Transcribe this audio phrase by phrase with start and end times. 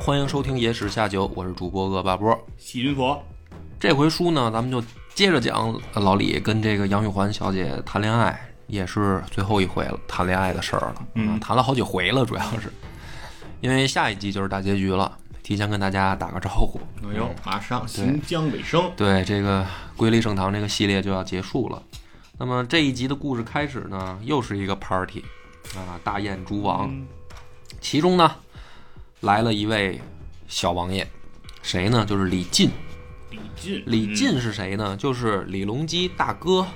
[0.00, 2.36] 欢迎收听《野史下酒》，我是主播恶霸波。
[2.56, 3.22] 细菌佛，
[3.78, 4.82] 这回书呢，咱们就
[5.14, 11.06] 接着讲呃老李跟这个杨玉环小姐谈恋爱，也是最后一回了谈恋爱的事儿了。
[11.16, 12.72] 嗯啊谈了好几回了，主要是
[13.60, 16.80] 因为下一集就是大结局了，提前跟大家打个招呼。
[17.06, 19.66] 哎呦，马上行将尾声，对，这个
[19.98, 21.82] 瑰丽盛唐这个系列就要结束了。
[22.38, 25.22] 那么这一集的故事开始呢，又是一个 party
[25.76, 26.88] 啊，大宴诸王。
[26.90, 27.06] 嗯
[27.80, 28.30] 其中呢，
[29.20, 30.00] 来了一位
[30.48, 31.06] 小王爷，
[31.62, 32.04] 谁呢？
[32.06, 32.70] 就是李靖。
[33.30, 34.96] 李靖，李靖是谁呢？
[34.96, 36.66] 就是李隆基大哥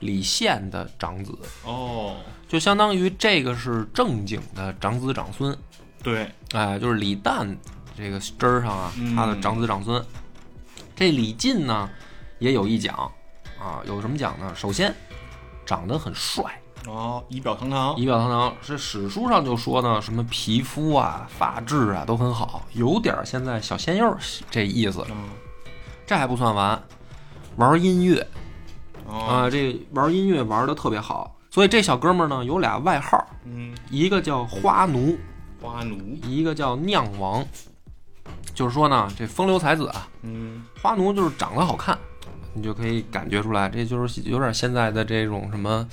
[0.00, 2.16] 李宪的长子，嗯哦，
[2.48, 5.56] 就相当于这个是正经的长子长孙。
[6.02, 7.56] 对，哎，就是李旦
[7.96, 10.02] 这个枝儿上啊，嗯他的长子长孙。
[10.94, 11.88] 这李靖呢，
[12.38, 12.94] 也有一讲
[13.58, 14.52] 啊，有什么讲呢？
[14.56, 14.94] 首先，
[15.64, 18.54] 长得很帅，哦，仪表堂堂，仪表堂堂。
[18.62, 24.16] 是史书上就说呢，什么皮肤啊、发质啊都很好，有点现在小鲜肉
[24.50, 25.04] 这意思。
[25.10, 25.28] 嗯，
[26.06, 26.80] 这还不算完，
[27.56, 28.26] 玩音乐。
[29.06, 31.36] 哦，啊，这玩音乐玩的特别好。
[31.50, 35.18] 所以这小哥们儿呢有俩外号，嗯，一个叫花奴，
[35.60, 37.44] 花奴，一个叫酿王。
[38.54, 41.96] 就是说呢，这风流才子啊，嗯，花奴就是长得好看，
[42.52, 45.86] 你就可以感觉出来，这就是有点现在的这种什么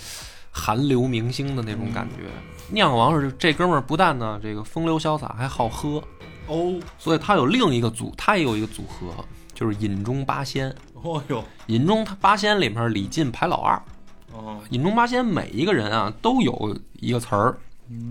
[0.54, 2.30] 韩流明星的那种感觉。
[2.70, 6.02] 酿王是这哥们儿不但呢这个风流潇洒，还好喝，
[6.48, 9.14] 哦，所以他有另一个组，他也有一个组合，
[9.54, 10.74] 就是饮中八仙。
[10.94, 13.82] 哦哟，饮中八仙里面，李进排老二。
[14.32, 17.58] 哦，饮中八仙每一个人啊都有一个词儿，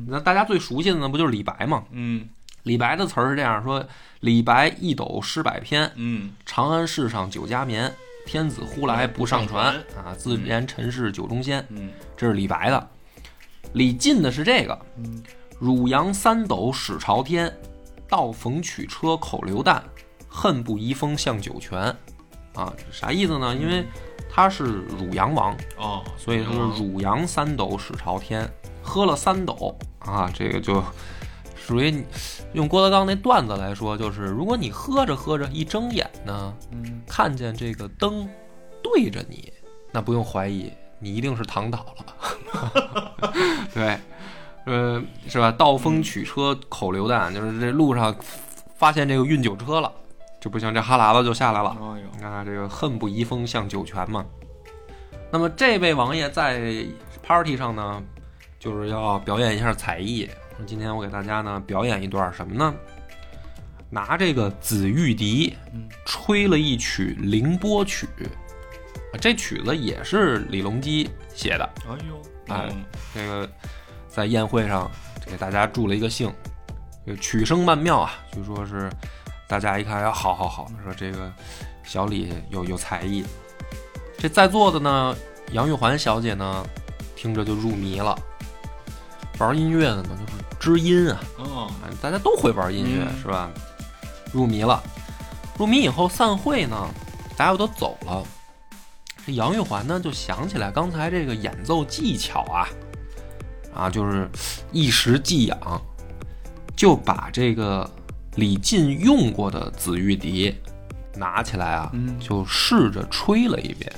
[0.07, 1.85] 那大家最熟悉的呢不就是李白吗？
[1.93, 2.29] 嗯。
[2.65, 3.85] 李白的词儿是这样说：
[4.21, 7.93] 李白一斗诗百篇，嗯，长安市上酒家眠，
[8.27, 10.15] 天子呼来不上船啊！
[10.17, 12.89] 自言尘世酒中仙，嗯这是李白的。
[13.75, 15.23] 李进的是这个：嗯，
[15.59, 17.53] 汝阳三斗始朝天，
[18.09, 19.83] 道逢取车口流弹，
[20.29, 21.95] 恨不移风向酒泉。
[22.55, 23.55] 啊，啥意思呢？
[23.55, 23.85] 因为
[24.31, 28.47] 他是汝阳王，哦，所以他说汝阳三斗始朝天，
[28.83, 30.83] 喝了三斗啊，这个就
[31.57, 32.05] 属于你
[32.53, 38.29] 用郭德纲那段子来说，就是如果你喝着喝着一睁眼呢，嗯，看见这个灯
[38.83, 39.51] 对着你，
[39.91, 43.33] 那不用怀疑，你一定是躺倒了。
[43.73, 43.99] 对，
[44.67, 45.51] 呃，是吧？
[45.51, 48.15] 道风取车口流弹，就是这路上
[48.77, 49.91] 发现这个运酒车了，
[50.39, 51.75] 这不行，这哈喇子就下来了。
[52.13, 54.25] 你看看这个恨不移风向酒泉嘛。
[55.31, 56.85] 那么这位王爷在
[57.23, 58.03] party 上呢，
[58.59, 60.29] 就是要表演一下才艺。
[60.67, 62.75] 今天我给大家呢表演一段什么呢？
[63.91, 68.07] 拿这个紫玉笛嗯吹了一曲凌波曲，
[69.13, 71.71] 啊这曲子也是李隆基写的。
[71.87, 72.85] 哎呦，哎嗯
[73.15, 73.51] 这个
[74.09, 74.91] 在宴会上
[75.27, 76.33] 给大家助了一个兴，
[77.07, 78.91] 这曲声曼妙啊，据说是
[79.47, 81.31] 大家一看，哎，好好好，说这个
[81.85, 83.23] 小李有有才艺。
[84.17, 85.15] 这在座的呢，
[85.53, 86.65] 杨玉环小姐呢，
[87.15, 88.19] 听着就入迷了。
[89.39, 93.21] 玩音乐的呢，就是知音啊，哦，啊大家都会玩音乐、嗯。
[93.21, 93.51] 是吧？
[94.33, 94.81] 入迷了，
[95.59, 96.89] 入迷以后散会呢，
[97.37, 98.25] 大家又都走了。
[99.27, 102.69] 这杨玉环呢，就想起来刚才这个演奏技巧啊，
[103.75, 104.31] 啊，就是
[104.71, 105.83] 一时技痒，
[106.77, 107.91] 就把这个
[108.37, 110.57] 李靖用过的紫玉笛
[111.17, 112.17] 拿起来啊，嗯。
[112.21, 113.93] 就试着吹了一遍，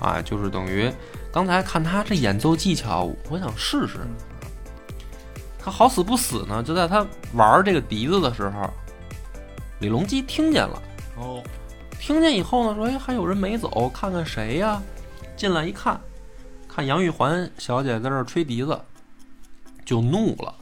[0.00, 0.92] 啊，就是等于
[1.32, 4.00] 刚才看他这演奏技巧，我想试试。
[5.62, 8.70] 他好死不死呢，就在他玩这个笛子的时候，
[9.80, 10.82] 李隆基听见了。
[11.16, 11.42] 哦，
[11.98, 14.80] 听见以后呢，说：“哎，还有人没走，看看谁呀？”
[15.36, 16.00] 进来一看，
[16.68, 18.78] 看杨玉环小姐在这儿吹笛子，
[19.84, 20.54] 就怒了。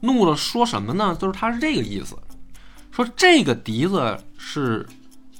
[0.00, 1.16] 怒了，说什么呢？
[1.20, 2.16] 就是他是这个意思，
[2.90, 4.84] 说这个笛子是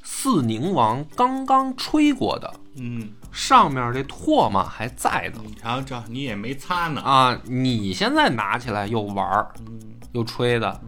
[0.04, 7.40] 四宁王刚刚吹过的，嗯，上面这唾沫还在呢你瞧这，你也没擦呢，啊！
[7.44, 9.80] 你现在拿起来又玩儿嗯
[10.12, 10.80] 又吹的，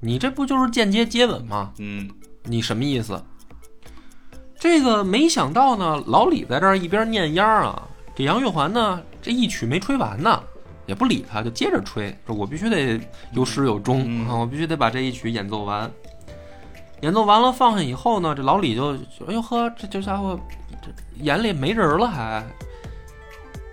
[0.00, 1.72] 你这不就是间接接吻吗？
[1.78, 2.08] 嗯，
[2.44, 3.22] 你什么意思？
[4.58, 7.82] 这个没想到呢，老李在这儿一边念秧儿啊，
[8.14, 10.42] 这杨玉环呢，这一曲没吹完呢，
[10.86, 12.98] 也不理他，就接着吹，说我必须得
[13.32, 15.90] 有始有终、嗯啊，我必须得把这一曲演奏完。
[17.02, 20.56] 演奏完了放下以后呢，这老李就就哎呦呵，这这家伙这
[21.16, 22.44] 眼里没人了还。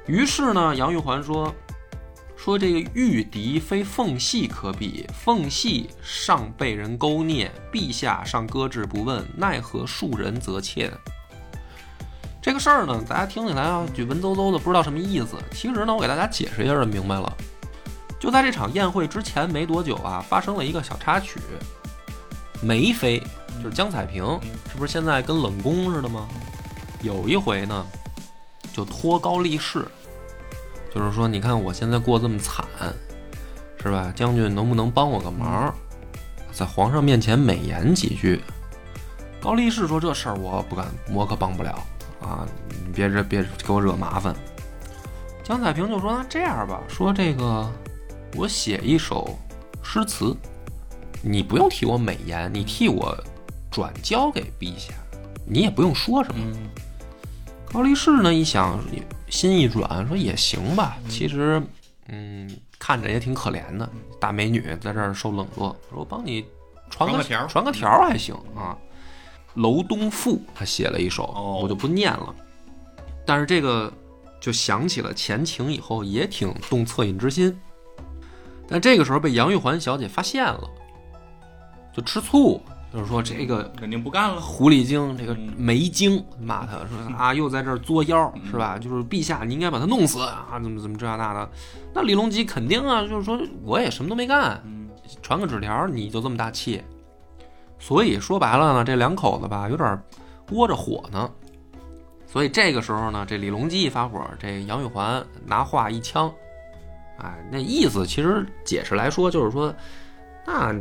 [0.06, 1.54] 于是呢，杨玉环说
[2.36, 10.92] 说这个玉笛非凤戏可比，凤戏尚被人勾衊，陛下尚搁置不问，奈何庶人则欠？
[12.42, 15.36] 这个事儿呢，大家听起来啊，就文绉绉的，不知道什么意思。
[15.52, 17.36] 其实呢，我给大家解释一下就明白了。
[18.18, 21.40] 就在这场宴会之前没多久啊，发生了一个小插曲。
[22.62, 23.22] 梅妃
[23.62, 24.24] 就是江彩萍，
[24.72, 26.28] 这不是现在跟冷宫似的吗？
[27.08, 27.86] 有一回呢，
[28.74, 29.88] 就托高力士，
[30.94, 32.66] 就是说，你看我现在过这么惨，
[33.82, 34.12] 是吧？
[34.14, 35.74] 将军能不能帮我个忙，
[36.52, 38.42] 在皇上面前美言几句？
[39.40, 41.82] 高力士说：“这事儿我不敢，我可帮不了
[42.20, 42.46] 啊！
[42.86, 44.36] 你别这别给我惹麻烦。”
[45.46, 47.72] 江彩萍就说：“那这样吧，说这个
[48.36, 49.38] 我写一首
[49.82, 50.36] 诗词，
[51.22, 53.18] 你不用替我美言，你替我
[53.72, 54.94] 转交给陛下，
[55.46, 56.58] 你也不用说什么。
[57.72, 58.80] 高力士呢一想，
[59.30, 60.98] 心一软，说也行吧。
[61.10, 61.62] 其实，
[62.08, 62.50] 嗯，
[62.80, 63.88] 看着也挺可怜的，
[64.20, 66.46] 大美女在这儿受冷落，说我帮你
[66.90, 68.78] 传个条传个条还行啊。
[69.56, 72.34] 楼东赋他写了一首，哦我就不念了。
[73.26, 73.92] 但是这个
[74.40, 77.60] 就想起了前情以后，也挺动恻隐之心。
[78.68, 80.70] 但这个时候被杨玉环小姐发现了，
[81.96, 82.62] 就吃醋，
[82.98, 84.42] 就是说这个肯定不干了。
[84.42, 88.76] 狐狸精，这个嗯梅精，骂他说啊，又在这儿作妖，是吧？
[88.80, 91.48] 就是陛下，你应该把他弄死啊，怎么怎么这那的。
[91.94, 94.90] 那李隆基肯定啊，就是说我也什么都没干，嗯
[95.22, 96.82] 传个纸条你就这么大气，
[97.78, 100.02] 所以说白了呢，这两口子吧有点
[100.54, 101.30] 窝着火呢。
[102.26, 106.34] 所以这个时候呢，这李隆基一发火，这杨玉环拿话一呛，
[107.20, 109.72] 哎，那意思其实解释来说就是说，
[110.48, 110.74] 那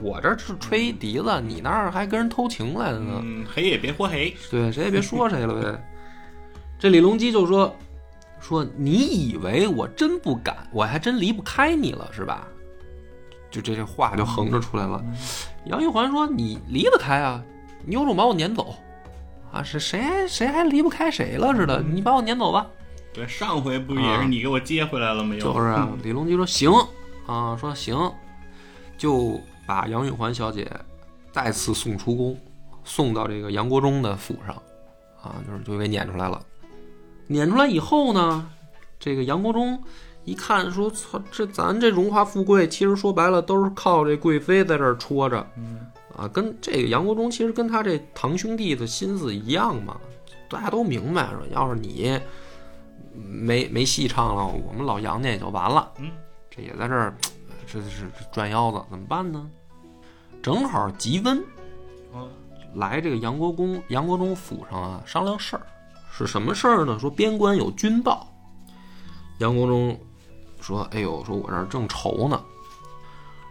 [0.00, 3.20] 我这是吹笛子，你那儿还跟人偷情来了呢。
[3.22, 4.34] 嗯，黑也别活黑。
[4.50, 5.84] 对，谁也别说谁了呗。
[6.78, 7.74] 这李隆基就说
[8.40, 12.46] ：“说你以为我真不敢，我还真离不开你了，是吧？”
[13.50, 15.02] 就这这话就横着出来了。
[15.66, 17.40] 杨玉环说：“你离得开啊？
[17.86, 18.74] 你有种把我撵走
[19.52, 19.62] 啊？
[19.62, 21.80] 是谁谁还离不开谁了似的？
[21.80, 22.66] 你把我撵走吧。
[23.12, 25.44] 对，上回不也是你给我接回来了没有？
[25.44, 26.68] 就是啊，李隆基说行
[27.26, 27.96] 啊，说行，
[28.98, 30.70] 就把杨玉环小姐
[31.32, 32.38] 再次送出宫，
[32.84, 34.54] 送到这个杨国忠的府上，
[35.22, 36.40] 啊，就是就给撵出来了。
[37.26, 38.46] 撵出来以后呢，
[39.00, 39.82] 这个杨国忠
[40.24, 45.46] 一看说：“操，这咱这荣华富贵，其实说白了都是靠这贵妃在这儿戳着，
[46.16, 49.96] 啊，跟这个杨国忠其实跟他这堂兄弟的心思一样嘛，
[50.48, 52.20] 大家都明白说，要是你
[53.14, 55.90] 没没戏唱了，我们老杨家也就完了。
[55.98, 56.10] 嗯，
[56.50, 57.14] 这也在这儿，
[57.80, 59.50] 这这这转腰子，怎么办呢？
[60.42, 61.38] 正好吉温
[62.12, 62.28] 啊
[62.74, 65.66] 来这个杨国公杨国忠府上啊商量事儿，
[66.12, 66.98] 是什么事儿呢？
[66.98, 68.28] 说边关有军报，
[69.38, 69.98] 杨国忠
[70.60, 72.40] 说：“哎呦，说我这儿正愁呢，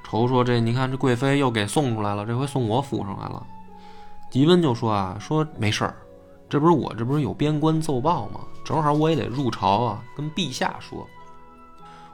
[0.06, 3.46] 愁说这你看这贵妃又给送出来了，这回送我府上来了。”
[4.32, 5.96] 吉温就说啊，说没事儿，
[6.50, 8.42] 这不是我这不是有边关奏报吗？
[8.66, 11.08] 正好我也得入朝啊，跟陛下说，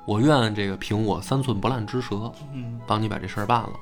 [0.09, 3.73] 我愿这个凭我三寸不烂之舌，嗯帮你把这事儿办了。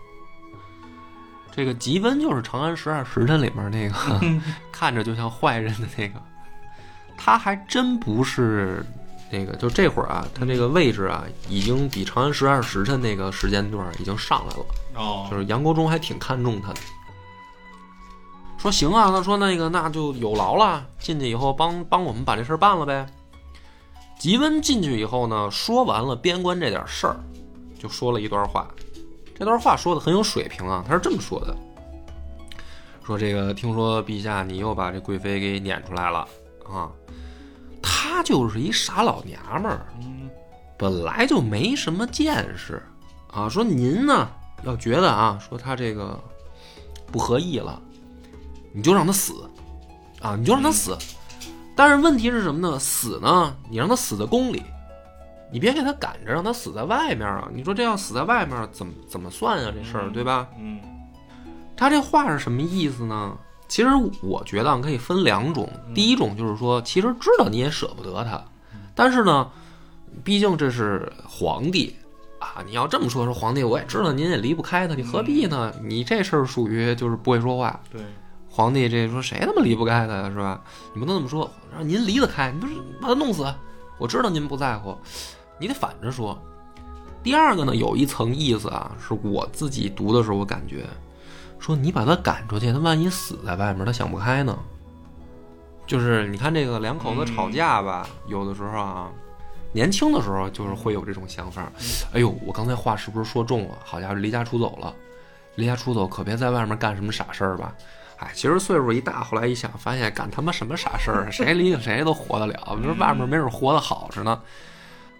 [1.56, 3.96] 这个吉温就是《长安十二时辰》里面那个
[4.70, 6.22] 看着就像坏人的那个，
[7.16, 8.86] 他还真不是
[9.32, 14.66] 那个，就这会儿啊，他这个位置啊，已经比《长安十二时辰》那个时间段已经上来了。
[14.96, 16.80] 哦，就是杨国忠还挺看重他的。
[18.58, 23.06] 说行啊，他说那个那就有劳了，进去以后帮帮我们把这事儿办了呗。
[24.20, 27.20] 吉温进去以后呢，说完了边关这点事儿，
[27.80, 28.68] 就说了一段话。
[29.38, 31.56] 这段话说的很有水平啊，他是这么说的：
[33.06, 36.28] 说这个听说陛下你又把这贵妃给撵出来了
[36.68, 36.90] 啊，
[37.82, 40.30] 她就是一傻老娘们儿，嗯
[40.78, 42.82] 本来就没什么见识
[43.32, 43.48] 啊。
[43.48, 44.28] 说您呢，
[44.64, 46.20] 要觉得啊，说他这个
[47.12, 47.80] 不合意了，
[48.74, 49.34] 你就让他死
[50.20, 50.98] 啊，你就让他死。
[51.78, 52.78] 但是问题是什么呢？
[52.78, 54.64] 死呢，你让他死在宫里，
[55.52, 57.48] 你别给他赶着，让他死在外面啊。
[57.54, 59.72] 你说这要死在外面，怎么怎么算啊？
[59.74, 60.50] 这事儿对吧？
[60.60, 60.80] 嗯
[61.78, 63.38] 他这话是什么意思呢？
[63.68, 63.90] 其实
[64.24, 68.44] 我觉得啊可以分两种，第一种就是说，其实知道你也舍不得他，
[68.96, 69.48] 但是呢，
[70.24, 71.96] 毕竟这是皇帝
[72.40, 75.72] 啊，你要这么说，说皇帝我也知道您也离不开他，你何必呢？
[75.84, 78.02] 你这事儿属于就是不会说话，对，
[78.58, 80.60] 皇帝这说谁他妈离不开他呀，是吧？
[80.92, 83.46] 你不能这么说，让您离得开，你不是把他弄死？
[84.00, 84.98] 我知道您不在乎，
[85.60, 86.36] 你得反着说。
[87.22, 90.88] 第二个呢，有一层意思啊，是我自己读的时候，我感觉
[91.60, 94.58] 说你把他赶出去，他万一死在外面，他想不开呢。
[95.86, 99.12] 就是你看这个两口子吵架吧，有的时候啊，
[99.72, 101.72] 年轻的时候就是会有这种想法。
[102.12, 103.78] 哎呦，我刚才话是不是说重了？
[103.86, 104.92] 好家伙，离家出走了，
[105.54, 107.72] 离家出走可别在外面干什么傻事儿吧？
[108.18, 112.76] 哎，其实岁数一大，后来一想，发现干他妈什么傻事儿， 谁离开谁都活得了。
[112.78, 114.42] 你说外面没准活得好着呢。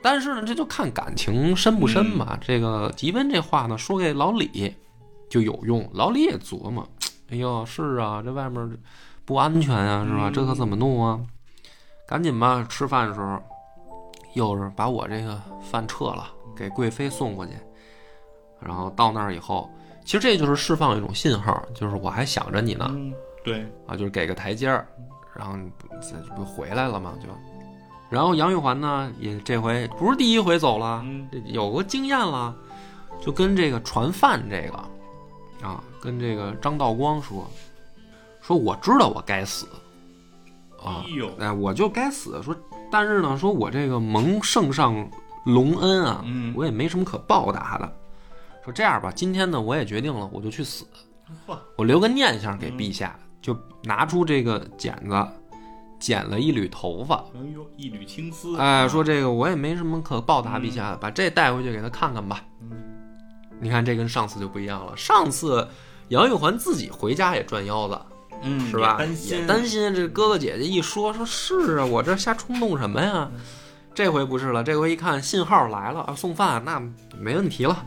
[0.02, 2.38] 但是呢，这就看感情深不深嘛。
[2.42, 4.76] 这个吉温这话呢，说给老李
[5.30, 5.88] 就有用。
[5.94, 6.88] 老李也琢磨，
[7.30, 8.78] 哎呦，是啊，这外面
[9.26, 10.32] 不安全啊，是吧？
[10.34, 11.20] 这可怎么弄啊？
[12.08, 13.40] 赶紧吧，吃饭的时候，
[14.34, 17.52] 又是把我这个饭撤了，给贵妃送过去。
[18.60, 19.70] 然后到那儿以后，
[20.08, 22.90] 其实这就是释放一种信号，就是我还想着你呢。
[22.94, 24.88] 嗯，对，啊，就是给个台阶儿，
[25.36, 25.54] 然后
[26.00, 27.14] 这不回来了吗？
[27.22, 27.28] 就。
[28.10, 31.06] 然后杨玉环呢，也这回不是第一回走了，
[31.48, 32.56] 有过经验了，
[33.20, 37.46] 就跟这个传饭这个，啊，跟这个张道光说，
[38.40, 39.68] 说我知道我该死，
[40.82, 41.04] 啊，
[41.38, 42.42] 哎，我就该死。
[42.42, 42.56] 说，
[42.90, 45.06] 但是呢，说我这个蒙圣上
[45.44, 46.24] 隆恩啊，
[46.56, 47.92] 我也没什么可报答的。
[48.68, 50.86] 说这样吧，今天呢，我也决定了，我就去死，
[51.78, 55.28] 我留个念想给陛下，就拿出这个剪子。
[56.00, 58.56] 剪了一缕头发，哎呦，一缕青丝。
[58.58, 62.44] 哎，说这个我也没什么可报答陛下的，把这带回去给他看看吧。
[62.62, 62.70] 嗯，
[63.60, 64.96] 你看这跟上次就不一样了。
[64.96, 65.68] 上次
[66.10, 68.00] 杨玉环自己回家也转腰子，
[68.44, 68.98] 嗯，是吧？
[69.00, 73.32] 担心，担心这哥哥姐姐一说，说是啊，我这瞎冲动什么呀？
[73.96, 76.80] 这回不是了，这回一看信号来了啊，送饭那
[77.20, 77.84] 没问题了，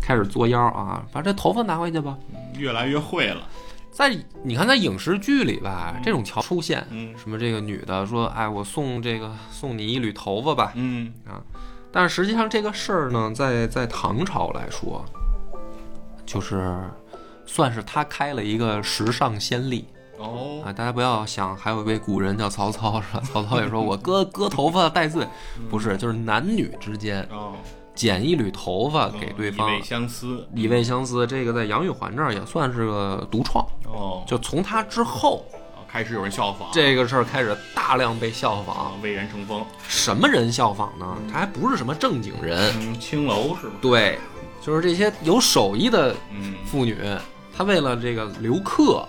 [0.00, 2.16] 开始作妖啊，把这头发拿回去吧。
[2.56, 3.42] 越来越会了。
[3.92, 11.42] 在你看，在影视剧里吧，这种桥出现，嗯，什么这个女的说，哎，我送这个送你一缕头发吧，嗯啊，
[11.92, 15.04] 但是实际上这个事儿呢，在在唐朝来说，
[16.24, 16.78] 就是
[17.44, 19.84] 算是他开了一个时尚先例
[20.18, 23.20] 哦啊，大家不要想，还有一位古人叫曹操是吧？
[23.24, 25.26] 曹操也说我割割头发戴罪，
[25.68, 27.54] 不是，就是男女之间哦。
[27.94, 31.26] 剪一缕头发给对方，以味相思，以味相思。
[31.26, 34.22] 这个在杨玉环这儿也算是个独创哦。
[34.26, 35.44] 就从他之后
[35.90, 39.64] 开始有人效仿这个事儿，开始大量被效仿，蔚然成风。
[39.86, 41.16] 什么人效仿呢？
[41.30, 43.74] 他还不是什么正经人，青楼是吧？
[43.82, 44.18] 对，
[44.62, 46.14] 就是这些有手艺的
[46.64, 46.96] 妇女，
[47.54, 49.04] 她为了这个留客，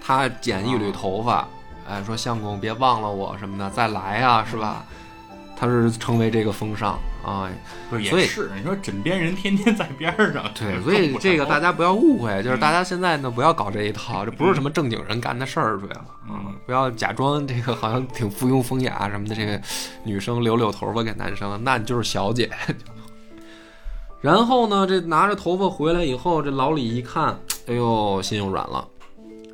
[0.00, 1.46] 她剪一缕头发，
[1.88, 4.84] 哎，说相公别忘了我什么的，再来啊，是吧？
[5.58, 7.50] 她是成为这个风尚啊，
[7.90, 19.60] 所以是你说枕边人天天在边上，对，所以这个大家不要误会，就是大家现在呢不要搞这一套，这不是什么正经人干的事儿，主要嗯，不要假装这个好像挺附庸风雅什么的，这个
[20.04, 22.48] 女生留留头发给男生，那你就是小姐。
[24.20, 28.86] 然后呢，这拿着头发回来以后，这老李一看，哎呦，心又软了。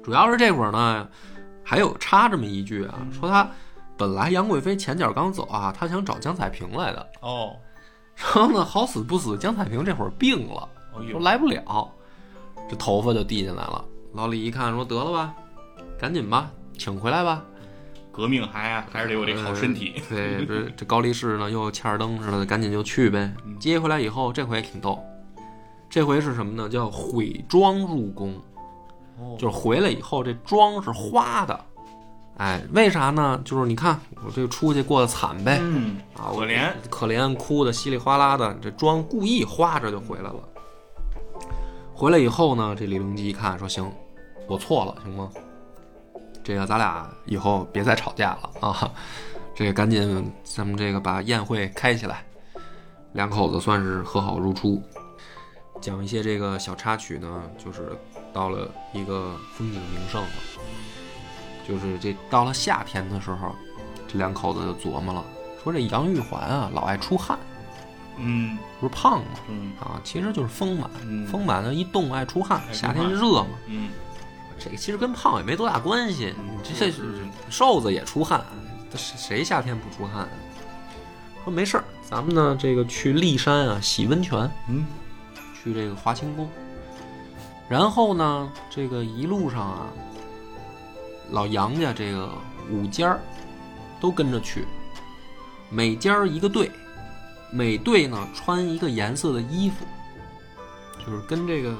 [0.04, 1.08] 主要是这会儿呢，
[1.64, 3.50] 还有插这么一句啊，说他。
[4.02, 7.54] 本来杨贵妃前脚刚走啊，她想找江彩萍来的哦，
[8.16, 10.68] 然后呢，好死不死，江彩萍这会儿病了，
[11.08, 11.88] 说来不了，
[12.68, 13.84] 这头发就递进来了。
[14.12, 15.32] 老李一看，说得了吧，
[15.96, 17.44] 赶紧吧，请回来吧。
[18.10, 20.02] 革命还还是得有这好身体。
[20.08, 23.32] 对，这这高力士呢，又欠儿灯似的，赶紧就去呗。
[23.60, 24.98] 接回来以后，这回也挺逗，
[25.88, 26.68] 这回是什么呢？
[26.68, 28.34] 叫毁妆入宫，
[29.38, 31.66] 就是回来以后这妆是花的。
[32.38, 33.40] 哎，为啥呢？
[33.44, 40.36] 就是你看我这个出去过得惨呗，嗯啊，可怜可怜，哭的稀里哗啦的，这妆故意花着就回来了。
[41.94, 43.92] 回来以后呢，这李隆基一看说：“行，
[44.48, 45.30] 我错了，行吗？
[46.42, 48.90] 这个咱俩以后别再吵架了啊！
[49.54, 52.24] 这个赶紧咱们这个把宴会开起来，
[53.12, 54.82] 两口子算是和好如初。
[55.80, 57.96] 讲一些这个小插曲呢，就是
[58.32, 60.28] 到了一个风景名胜了。”
[61.66, 63.54] 就是这到了夏天的时候，
[64.08, 65.24] 这两口子就琢磨了，
[65.62, 67.38] 说这杨玉环啊，老爱出汗，
[68.18, 69.26] 嗯，不是胖吗？
[69.48, 69.72] 嗯。
[69.80, 71.26] 啊，其实就是丰满，嗯。
[71.26, 73.90] 丰满的一动爱出汗，夏天热嘛，嗯，
[74.58, 76.34] 这个其实跟胖也没多大关系，
[76.78, 77.02] 这是。
[77.48, 78.44] 瘦子也出汗，
[78.94, 80.28] 谁谁夏天不出汗？
[81.44, 84.84] 说没事儿，咱们呢这个去骊山啊洗温泉，嗯，
[85.54, 86.48] 去这个华清宫，
[87.68, 89.86] 然后呢这个一路上啊。
[91.32, 92.30] 老杨家这个
[92.70, 93.20] 五家儿
[94.00, 94.64] 都跟着去，
[95.70, 96.70] 每家儿一个队，
[97.50, 99.86] 每队呢穿一个颜色的衣服，
[100.98, 101.74] 就是跟这个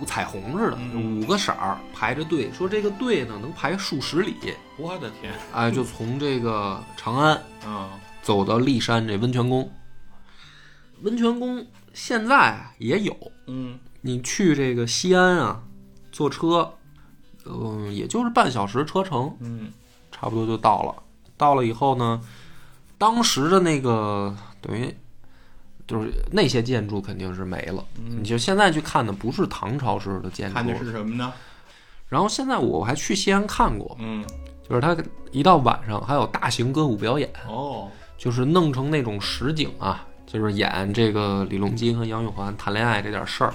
[0.00, 2.50] 五彩虹似的，五个色儿排着队。
[2.52, 4.36] 说这个队呢能排数十里，
[4.78, 5.32] 我的天！
[5.52, 7.90] 哎，就从这个长安啊
[8.22, 9.70] 走到骊山这温泉宫。
[11.02, 15.62] 温泉宫现在也有，嗯你去这个西安啊，
[16.12, 16.72] 坐车，
[17.48, 19.72] 嗯，也就是半小时车程，嗯
[20.12, 20.94] 差不多就到了。
[21.36, 22.20] 到了以后呢，
[22.96, 24.94] 当时的那个等于
[25.86, 27.84] 就是那些建筑肯定是没了。
[27.96, 31.32] 你就现在去看的不是唐朝时候的建筑看的是什么呢？
[32.08, 34.24] 然后现在我还去西安看过，嗯
[34.68, 34.96] 就是它
[35.30, 43.54] 一到晚上还有大型歌舞表演，哦就是弄成那种实景啊，就是演这个李隆基和杨玉环谈恋爱这点事儿，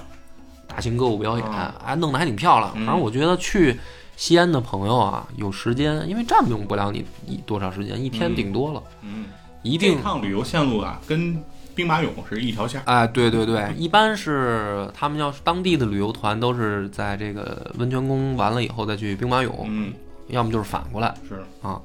[0.74, 1.74] 大型歌舞表演，啊。
[1.84, 2.72] 哎，弄得还挺漂亮。
[2.74, 2.84] 嗯。
[2.84, 3.78] 反正我觉得去
[4.16, 9.26] 西安的朋友啊，有时间，因为占用不了你一多长时间，一天嗯顶多了，嗯，
[9.62, 11.40] 一定这趟旅游线路啊，跟
[11.74, 12.80] 兵马俑是一条线。
[12.80, 12.84] 儿。
[12.86, 19.92] 哎，对对对，一般是他们要是当地的旅游团，都是在这个温泉宫完了以后再去兵马俑，嗯，
[20.28, 21.14] 要么就是反过来。
[21.28, 21.42] 是。
[21.62, 21.80] 啊。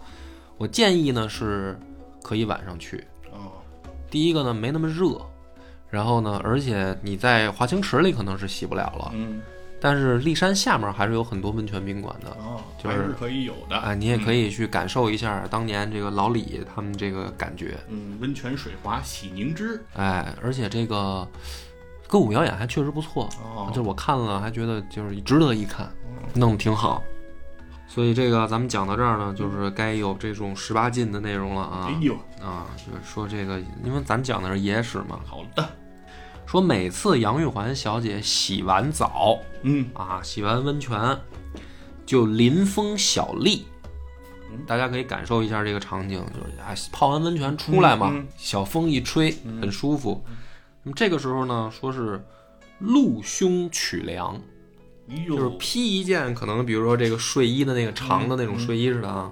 [0.58, 1.80] 我建议呢是
[2.22, 3.54] 可以晚上去，哦。
[4.12, 5.20] 第一个呢没那么热，
[5.90, 9.42] 然后呢，而且你在华清池里可能是洗不了了，嗯
[9.82, 13.78] 但是骊山下面还是有很多温泉宾馆的，哦，就是还是可以有的。
[13.78, 14.48] 啊，你也可以。
[14.48, 19.82] 以去感受一下当年这个老李他们这个感觉，嗯，温泉水滑洗凝脂。
[19.96, 21.26] 哎，而且这个
[22.10, 25.90] 歌舞表演还确实不错，哦就是我看了还觉得就是值得一看，
[26.34, 27.02] 弄得挺好。
[27.88, 35.70] 所以这个咱们讲到这儿呢，就是该有这种十八禁的内容了啊哎呦，啊，就是说这个，因为咱讲的是野史嘛，好的。
[36.50, 39.88] 说每次杨玉环小姐洗完澡嗯。
[39.94, 41.16] 啊，洗完温泉
[42.08, 43.68] 就临风小立。
[44.52, 48.28] 嗯，大家可以感受一下这个场景，就是啊，泡完温泉出来嘛，嗯嗯。
[48.36, 49.62] 小风一吹，嗯。
[49.62, 50.26] 很舒服。
[50.82, 52.20] 那么这个时候呢，说是
[52.80, 54.42] 露胸取凉，
[55.28, 59.32] 就是披一件可能比如说这个睡衣的那个长的那种睡衣似的啊，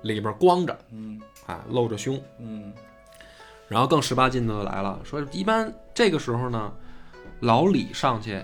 [0.00, 1.20] 里边光着，嗯。
[1.44, 2.18] 啊，露着胸。
[2.40, 2.72] 嗯。
[3.68, 6.72] 然后更十八禁的来了，说一般这个时候呢，
[7.40, 8.34] 老李上去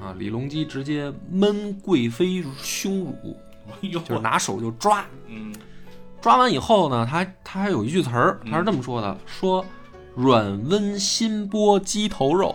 [0.00, 3.36] 啊，李隆基直接闷贵妃胸乳，
[3.92, 5.54] 就是拿手就抓，嗯。
[6.20, 9.64] 抓完以后呢，他他还有一句词儿，他是这么说的，说
[10.14, 12.54] 软温心波鸡头肉，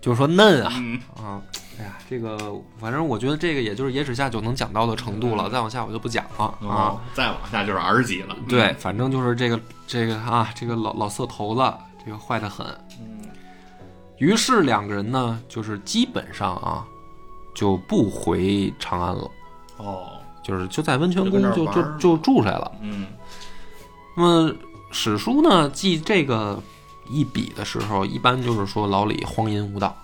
[0.00, 0.72] 就是说嫩啊。
[0.76, 1.00] 嗯。
[1.16, 1.42] 啊，
[1.78, 2.38] 哎呀，这个
[2.78, 6.58] 反正我觉得这个也就是野史下酒能讲到的程度了，再往下我就不讲了啊。
[6.60, 8.36] 哦，再往下就是儿级了。
[8.48, 12.66] 对，反正就是这个这个啊，这个老老色头子，这个坏的很。
[14.18, 16.86] 嗯于是两个人呢，就是基本上啊，
[17.54, 19.30] 就不回长安了，
[19.78, 20.06] 哦，
[20.42, 22.72] 就是就在温泉宫就就就住下来了。
[22.80, 23.06] 嗯
[24.16, 24.54] 那么
[24.92, 26.62] 史书呢记这个
[27.10, 29.96] 一笔的时候，一般就是说老李荒淫无道，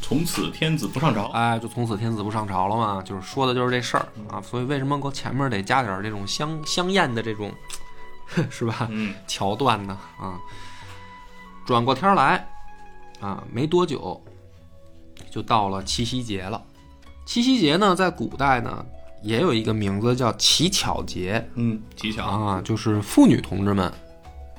[0.00, 1.24] 从此天子不上朝。
[1.32, 4.40] 哎，就从此天子不上朝了嘛，就是说的就是这事儿啊。
[4.40, 7.52] 所以为什么给我前面得加点这种香香艳的这种，
[8.48, 8.86] 是吧？
[8.92, 10.38] 嗯桥段呢啊。
[11.66, 12.48] 转过天儿来
[13.20, 14.20] 啊，没多久
[15.30, 16.62] 就到了七夕节了。
[17.24, 18.84] 七夕节呢，在古代呢
[19.22, 22.24] 也有一个名字叫乞巧节嗯，乞巧。
[22.24, 23.92] 啊，就是妇女同志们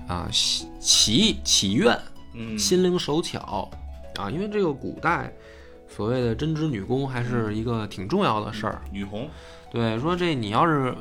[0.08, 1.98] 啊祈祈祈愿
[2.34, 3.70] 嗯，心灵手巧
[4.16, 5.32] 啊，因为这个古代
[5.88, 8.82] 所谓的针织女工还是一个挺重要的事儿。
[8.92, 9.30] 女红。
[9.70, 10.96] 对，说这你要是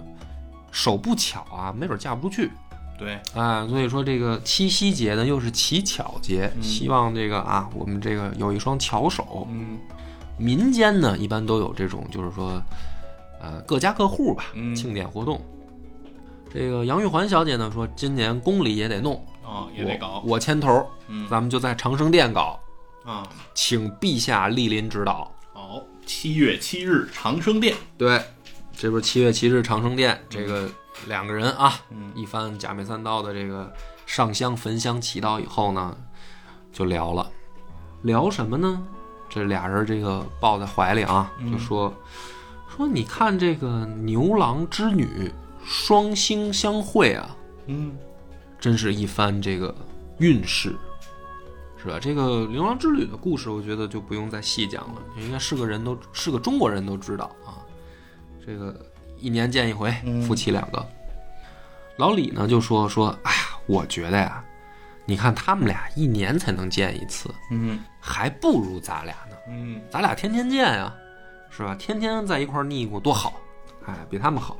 [0.70, 2.50] 手不巧啊，没准嫁不出去。
[2.98, 9.46] 对，啊，所以说这个七夕节呢，又是乞巧节，嗯希望这个啊，我们这个有一双巧手。
[9.50, 9.78] 嗯
[10.38, 12.62] 民间呢，一般都有这种，就是说，
[13.40, 15.40] 呃，各家各户吧，嗯庆典活动。
[16.52, 20.22] 这个杨玉环小姐呢说，今年宫里也得弄，哦，也得搞。
[20.26, 22.60] 我，我牵头，嗯咱们就在长生殿搞，
[23.04, 25.30] 啊，请陛下莅临指导。
[25.54, 27.74] 好，七月七日长生殿。
[27.96, 28.22] 对，
[28.76, 30.68] 这不是七月七日长生殿，这个
[31.06, 33.72] 两个人啊，嗯一番假面三刀的这个
[34.06, 35.96] 上香焚香祈祷以后呢，
[36.72, 37.30] 就聊了，
[38.02, 38.82] 聊什么呢？
[39.28, 41.92] 这俩人这个抱在怀里啊，就说、
[42.68, 45.30] 说你看这个牛郎织女
[45.64, 47.96] 双星相会啊，嗯
[48.58, 49.74] 真是一番这个
[50.18, 50.74] 运势，
[51.76, 51.98] 是吧？
[52.00, 57.58] 这个牛郎织女的故事，我觉得就不用再细讲了，应该是个人都是个中国人都知道啊。
[58.46, 58.85] 这个
[59.18, 60.86] 一年见一回，嗯夫妻两个。
[61.96, 64.44] 老李呢就说说，哎呀，我觉得呀，
[65.04, 69.36] 你看他们俩一年才能见一次，嗯还不如咱俩呢。
[69.48, 70.92] 嗯咱俩天天见呀，
[71.50, 71.74] 是吧？
[71.74, 73.34] 天天在一块儿腻咕多好，
[73.86, 74.56] 哎，比他们好。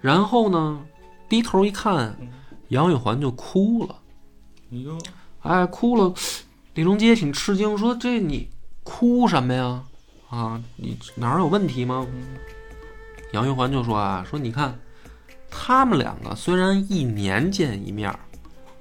[0.00, 0.80] 然后呢，
[1.28, 2.16] 低头一看，
[2.68, 3.96] 杨玉环就哭了，
[5.42, 6.14] 哎哭了。
[6.74, 8.50] 李隆基也挺吃惊，说：“这你
[8.84, 9.82] 哭什么呀？
[10.28, 12.06] 啊，你哪儿有问题吗？”
[13.36, 14.74] 杨玉环就说：“啊，说你看，
[15.50, 18.18] 他们两个虽然一年见一面儿，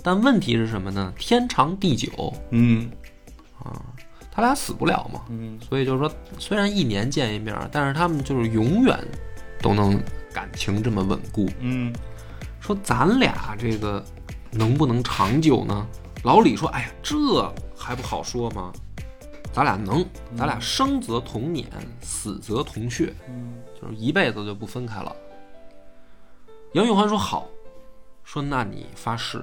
[0.01, 1.13] 但问题是什么呢？
[1.19, 2.89] 天长地久，嗯
[3.59, 3.83] 啊
[4.31, 5.23] 他俩死不了嘛。
[5.27, 8.97] 嗯所以就是说，虽然一年见一面，但是他们就是永远
[9.61, 10.01] 都能
[10.33, 11.49] 感情这么稳固。
[11.59, 11.93] 嗯
[12.61, 14.01] 说咱俩这个
[14.51, 15.85] 能不能长久呢？
[16.23, 18.71] 老李说：“哎呀，这还不好说吗？
[19.51, 20.05] 咱俩能，
[20.37, 21.67] 咱俩生则同年，
[22.01, 25.15] 死则同穴，嗯就是一辈子就不分开了。”
[26.73, 27.47] 杨玉环说：“好。”
[28.23, 29.38] 说：“那你发誓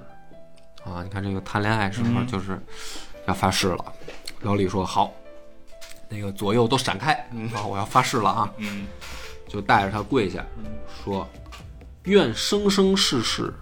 [0.85, 1.03] 啊？
[1.03, 2.61] 你看这个谈恋爱时候嗯就是
[3.27, 3.93] 要发誓了。
[4.41, 5.13] 老李说：“好。”
[6.11, 7.65] 那个左右都闪开嗯啊！
[7.65, 8.53] 我要发誓了啊！
[8.59, 8.87] 嗯
[9.49, 10.45] 就带着他跪下，
[11.03, 11.27] 说
[12.05, 13.53] ：“愿生生世世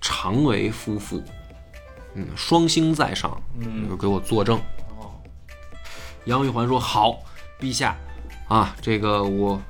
[0.00, 1.22] 常为夫妇。”
[2.14, 4.58] 嗯，双星在上，嗯就给我作证。
[4.98, 5.10] 哦
[6.26, 7.18] 杨玉环说：“好，
[7.60, 7.96] 陛下，
[8.48, 9.60] 啊，这个我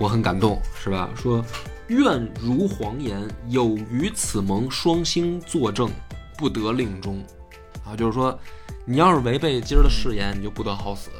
[0.00, 1.10] 我很感动，是吧？
[1.14, 1.44] 说
[1.88, 5.90] 愿如黄言，有于此盟，双星作证，
[6.38, 7.22] 不得令终。
[7.84, 8.36] 啊，就是说，
[8.86, 11.10] 你要是违背今儿的誓言，你就不得好死。”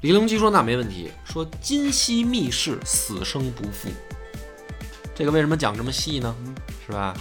[0.00, 1.12] 李隆基说：“那没问题。
[1.22, 3.90] 说今夕密誓，死生不负。
[5.14, 6.34] 这个为什么讲这么细呢？
[6.86, 7.14] 是吧？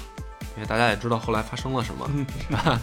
[0.55, 2.09] 因为大家也知道后来发生了什么，
[2.47, 2.81] 是吧？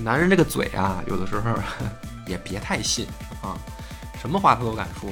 [0.00, 1.50] 男人这个嘴啊，有的时候
[2.28, 3.06] 也别太信
[3.42, 3.58] 啊，
[4.20, 5.10] 什么话他都敢说。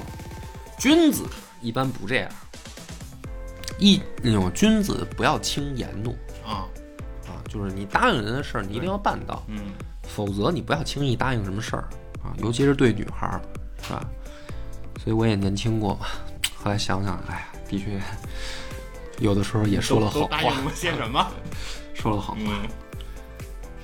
[0.79, 1.25] 君子
[1.62, 2.29] 一般不这样，
[3.79, 6.11] 一那种君子不要轻言怒。
[6.44, 6.68] 啊。
[7.27, 9.72] 啊，就是你答应人的事儿，你一定要办到，嗯。
[10.03, 11.88] 否则你不要轻易答应什么事儿。
[12.22, 13.40] 啊，尤其是对女孩儿，
[13.83, 14.05] 是吧？
[15.03, 16.07] 所以我也年轻过嘛，
[16.57, 18.01] 后来想想，哎呀，的确
[19.18, 21.27] 有的时候也说了好都答应些什么？
[21.94, 22.40] 说了好话。
[22.40, 22.68] 嗯。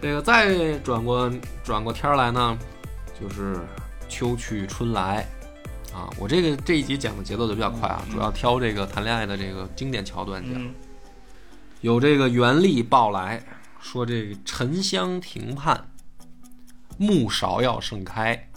[0.01, 1.31] 这个再转过
[1.65, 2.57] 转过天儿来呢，
[3.21, 3.57] 就是
[4.09, 5.27] 秋去春来
[5.93, 6.09] 啊。
[6.19, 10.55] 我这个这一集讲的节奏就比较快啊，嗯主要挑这个谈恋爱的这个经典桥段讲。
[10.55, 10.75] 嗯
[11.81, 13.41] 有这个袁立报来
[13.81, 15.81] 说，这个沉香亭畔，
[16.97, 18.51] 木芍药盛开，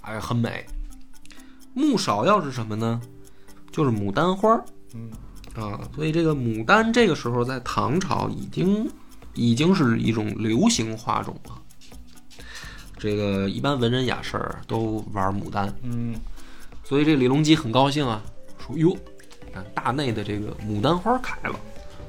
[0.00, 0.66] 哎，很美。
[1.74, 3.00] 木芍药是什么呢？
[3.70, 5.12] 就是牡丹花儿嗯
[5.54, 5.78] 啊。
[5.94, 8.90] 所以这个牡丹这个时候在唐朝已经
[9.34, 11.56] 已经是一种流行花种了。
[12.98, 16.16] 这个一般文人雅士儿都玩牡丹，嗯
[16.90, 18.20] 所以这李隆基很高兴啊，
[18.58, 18.88] 说哟，
[19.46, 21.54] 你看大内的这个牡丹花开了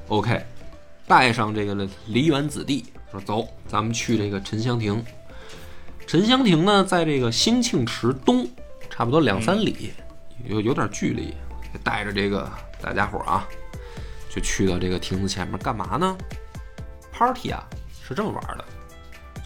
[0.08, 0.44] ，OK，
[1.06, 5.06] 带上这个梨园子弟，说走，咱们去这个沉香亭。
[6.08, 8.50] 沉香亭呢，在这个兴庆池东，
[8.90, 9.94] 差不多两三里，
[10.46, 11.32] 有有点距离。
[11.84, 13.48] 带着这个大家伙啊，
[14.32, 16.18] 就去到这个亭子前面干嘛呢
[17.12, 17.64] ？Party 啊，
[18.04, 18.66] 是这么玩的，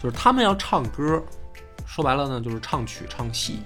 [0.02, 1.22] 就是他们要唱歌，
[1.84, 3.58] 说白了呢，就是唱曲唱戏，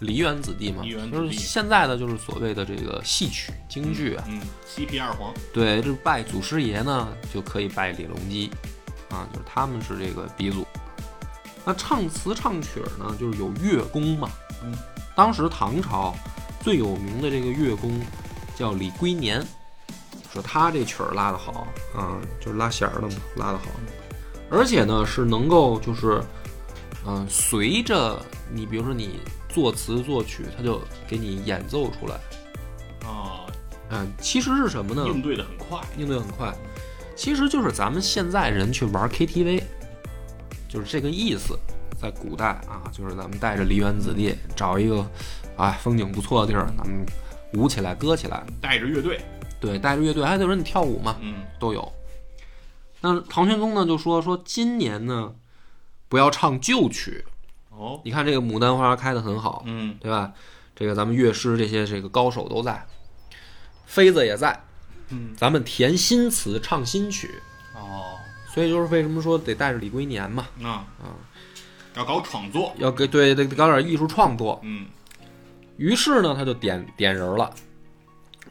[0.00, 1.16] 梨园子弟嘛，梨园子弟。
[1.16, 8.50] 就是现在的就是所谓的这个戏曲京剧啊，嗯，西皮二黄，对，这拜祖师爷呢，就可以拜李隆基，
[9.10, 10.66] 啊，就是他们是这个鼻祖。
[11.64, 14.30] 那唱词唱曲儿呢，就是有乐工嘛。
[14.64, 14.74] 嗯，
[15.14, 16.14] 当时唐朝
[16.62, 18.00] 最有名的这个乐工
[18.56, 19.46] 叫李龟年，
[20.32, 23.64] 说他这曲儿拉得好啊，就是拉弦儿的嘛，拉得好，
[24.50, 26.22] 而且呢是能够就是，
[27.06, 28.18] 嗯、随着
[28.50, 29.20] 你比如说你
[29.52, 32.14] 作词作曲，他就给你演奏出来。
[33.08, 33.46] 啊，
[33.90, 35.04] 嗯，其实是什么呢？
[35.06, 36.54] 应对的很快，应对很快，
[37.16, 39.62] 其实就是咱们现在人去玩 KTV，
[40.68, 41.58] 就是这个意思。
[42.00, 45.06] 在古代啊，就是咱们带着梨园子弟找一个，
[45.58, 47.04] 哎，风景不错的地儿，咱们
[47.52, 48.42] 舞起来、歌起来。
[48.58, 49.20] 带着乐队，
[49.60, 51.92] 对，带着乐队，还得有人跳舞嘛，嗯都有。
[53.02, 55.34] 那唐玄宗呢就说说今年呢，
[56.08, 57.26] 不要唱旧曲。
[57.80, 59.96] 哦，你看这个牡丹花开得很好，嗯。
[59.98, 60.30] 对吧？
[60.76, 62.86] 这个咱们乐师这些这个高手都在，
[63.86, 64.62] 妃子也在，
[65.08, 67.30] 嗯，咱们填新词唱新曲。
[67.74, 68.16] 哦，
[68.48, 71.16] 所以就是为什么说得带着李龟年嘛，啊啊，
[71.96, 74.60] 要搞创作，要给对得搞点艺术创作。
[74.62, 74.86] 嗯。
[75.76, 77.50] 于是呢，他就点点人了，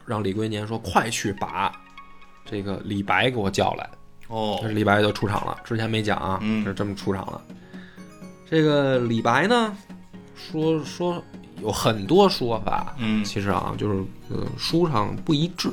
[0.06, 1.72] 让李龟年说：“快去把
[2.44, 3.90] 这个李白给我叫来。”
[4.26, 4.58] 哦。
[4.60, 6.64] 这，李白就出场了，之前没讲啊，嗯。
[6.64, 7.42] 是这么出场了。
[8.50, 9.76] 这个李白呢，
[10.34, 11.22] 说说
[11.62, 15.70] 有很多说法，嗯其实啊，就是呃书上不一致。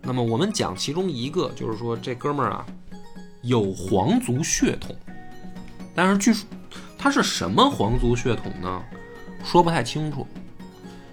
[0.00, 2.64] 那么我们讲其中一个，就是说这哥们儿啊
[3.42, 4.96] 有皇族血统，
[5.94, 6.48] 但是据说
[6.96, 8.82] 他是什么皇族血统呢？
[9.44, 10.26] 说不太清楚，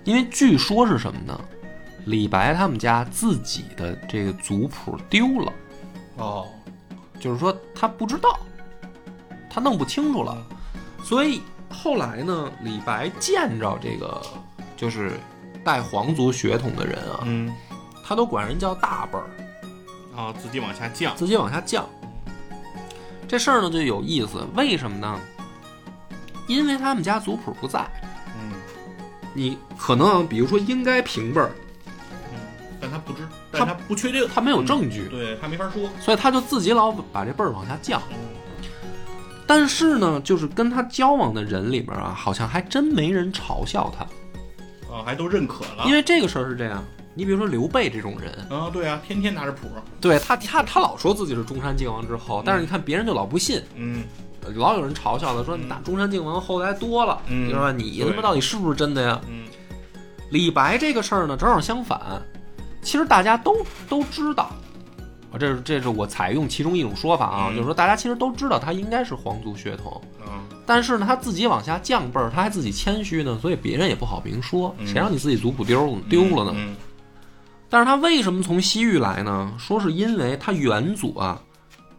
[0.06, 1.38] 因为据说是什么呢？
[2.06, 5.54] 李白他们家自己的这个族谱丢了。
[6.16, 6.48] 哦，
[7.20, 8.40] 就是说他不知道，
[9.50, 10.42] 他弄不清楚了，
[11.04, 14.22] 所以后来呢，李白见着这个
[14.78, 15.14] 就是
[15.64, 17.54] 带皇族血统的人啊，嗯，
[18.04, 19.26] 他都管人叫大辈儿，
[20.16, 21.88] 啊，自己往下降，自己往下降。
[23.28, 25.20] 这事儿呢就有意思，为什么呢？
[26.48, 27.86] 因为他们家族谱不在，
[28.36, 28.52] 嗯。
[29.36, 31.52] 你可能比如说应该平辈儿，
[32.32, 32.40] 嗯，
[32.82, 35.88] 但他不知，但他不确定，他没有证据，对他没法说。
[36.00, 38.02] 所以他就自己老把这辈儿往下降。
[38.10, 38.18] 嗯
[39.50, 44.04] 但是呢，就是跟他交往的人里面啊，好像还真没人嘲笑他，
[44.94, 45.86] 啊，还都认可了。
[45.88, 46.84] 因为这个事儿是这样。
[47.16, 49.68] 你比如说刘备这种人，啊，对啊，天天拿着谱。
[50.00, 54.04] 对他他他老说自己是中山靖王之后，但是你看别人就老不信，嗯
[54.56, 57.72] 老有人嘲笑他说打中山靖王后来多了，嗯是吧？
[57.72, 59.20] 你他妈到底是不是真的呀？
[59.28, 59.46] 嗯
[60.30, 62.00] 李白这个事儿呢，正好相反，
[62.84, 63.58] 其实大家都
[63.90, 64.69] 都知道，啊，
[65.40, 76.54] 这是这是我采用其中一种说法啊，嗯就是说大家其实都知道他应该是皇族血统，啊，但是呢，他自己往下降辈儿，他还自己谦虚呢，所以别人也不好明说，嗯谁让你自己族谱丢丢了呢？
[76.56, 76.76] 嗯
[77.72, 79.54] 但是他为什么从西域来呢？
[79.60, 81.40] 说是因为他远祖啊，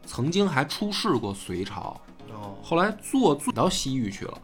[0.04, 2.00] 曾经还出仕过隋朝，
[2.30, 4.36] 哦，后来做做到西域去了。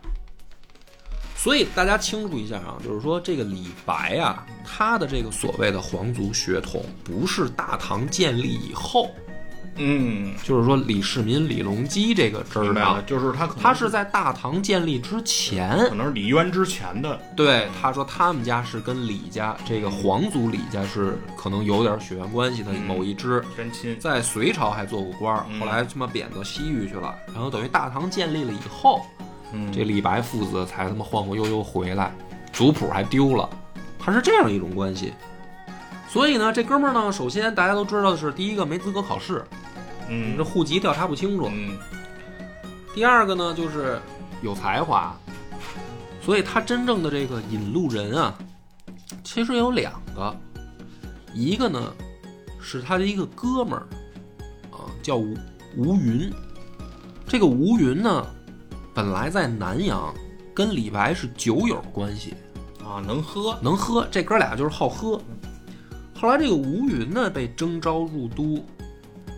[1.36, 9.10] 所以大家清楚一下啊，就是说这个李白啊，他的这个所谓的皇族血统，不是大唐建立以后，
[9.76, 17.20] 嗯，就是说李世民、李隆基这个支儿的就是他可能他是在大唐建立之前可，能是李渊之前的。
[17.36, 23.96] 对他说他们家是跟李家这个皇族李家是可能有点血缘关系的嗯某一支，真亲。
[24.00, 29.04] 在隋朝还做过官儿，嗯后来他妈贬到西域去了，然后等于大唐建立了以后，
[29.52, 32.12] 嗯这李白父子才他妈晃晃悠悠回来，
[32.52, 33.48] 族谱还丢了，
[33.98, 35.12] 他是这样一种关系。
[36.08, 39.44] 所以呢，这哥们儿呢，首先大家都知道的是，第一个没资格考试，
[40.08, 41.76] 你嗯这户籍调查不清楚；嗯
[42.94, 44.00] 第二个呢，就是
[44.40, 45.14] 有才华，
[46.22, 48.34] 所以他真正的这个引路人啊，
[49.22, 50.34] 其实有两个，
[51.34, 51.92] 一个呢
[52.60, 53.86] 是他的一个哥们儿
[54.70, 55.36] 啊，叫吴
[55.76, 56.32] 吴云。
[57.28, 58.26] 这个吴云呢，
[58.96, 60.10] 本来在南阳
[60.54, 62.32] 跟李白是酒友关系，
[62.82, 63.58] 啊，能喝。
[63.60, 65.20] 能喝，这哥俩就是好喝。
[66.18, 68.64] 后来这个吴云呢被征召入都，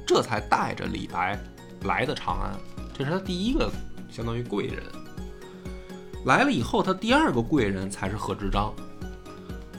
[0.07, 1.37] 这才带着李白
[1.83, 2.57] 来的长安，
[2.97, 3.69] 这是他第一个
[4.09, 4.81] 相当于贵人。
[6.25, 8.73] 来了以后，他第二个贵人才是贺知章，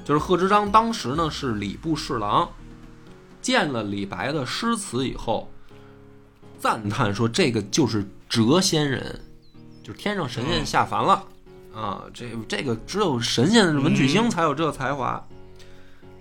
[0.04, 2.50] 就是贺知章当时呢是礼部侍郎，
[3.42, 5.50] 见了李白的诗词以后，
[6.60, 9.18] 赞叹说这个就是谪仙人，
[9.90, 11.26] 就天上神仙下凡了。
[11.74, 15.28] 啊，这这个只有神仙文曲星才有这才华，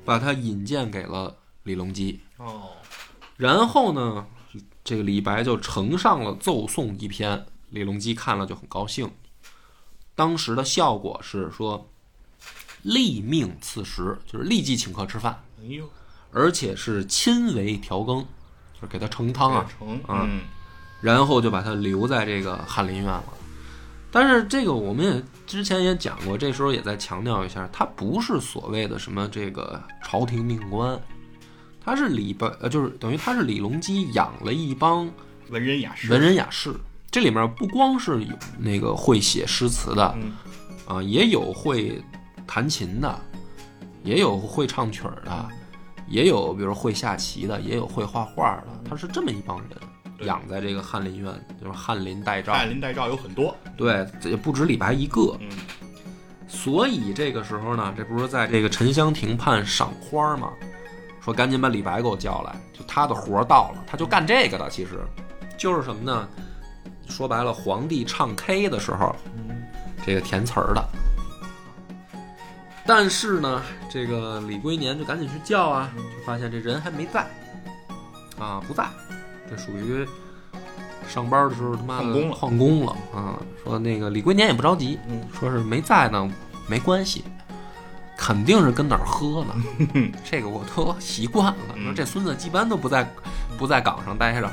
[0.07, 2.18] 把他引荐给了李隆基。
[2.38, 2.70] 哦，
[3.37, 4.26] 然后呢，
[4.83, 9.11] 这个李白就呈上了奏颂一篇，李隆基看了就很高兴。
[10.14, 11.90] 当时的效果是说，
[12.81, 15.87] 立命赐食，就是立即请客吃饭，哎呦，
[16.33, 18.24] 而且是亲为调羹，
[18.72, 20.40] 就是给他盛汤啊，盛，啊嗯
[21.00, 23.24] 然后就把他留在这个翰林院了。
[24.11, 30.99] 但是这个我们也之前也讲过，这时候也再强调一下，他不是所谓的什么这个朝廷命官，
[31.85, 35.11] 他是李白，呃，就是等于他是李隆基养了一帮
[35.51, 36.75] 文人雅士，文人雅士。
[37.11, 40.33] 这里面不光是有那个会写诗词的嗯
[40.87, 42.03] 啊，也有会
[42.47, 43.18] 弹琴的，
[44.03, 45.49] 也有会唱曲儿的，
[46.07, 48.66] 也有比如会下棋的，也有会画画的。
[48.88, 49.88] 他是这么一帮人对
[50.20, 52.52] 养在这个翰林院，就是翰林待诏。
[52.52, 55.37] 翰林待诏有很多，对，也不止李白一个。
[55.40, 55.48] 嗯
[56.50, 60.50] 所以这个时候呢，这不是在这个沉香亭畔赏花吗？
[61.20, 64.70] 说赶紧把李白给我叫来，就他的活儿到了，他就干这个的。
[64.70, 64.98] 其实
[65.59, 66.26] 就是什么呢？
[67.07, 69.14] 说白了，皇帝唱 K 的时候，
[70.07, 70.83] 这个填词儿的。
[72.87, 77.26] 但是呢，这个李龟年就赶紧去叫啊，就发现这人还没在，
[78.38, 78.88] 啊，不在，
[79.51, 80.07] 这属于
[81.09, 83.39] 上班的时候他妈的旷工了旷工了啊。
[83.63, 86.31] 说那个李龟年也不着急，嗯说是没在呢，
[86.67, 87.25] 没关系，
[88.17, 89.55] 肯定是跟哪儿喝呢。
[90.25, 91.75] 这个我都习惯了。
[91.77, 93.09] 嗯说这孙子一般都不在
[93.57, 94.51] 不在岗上待着，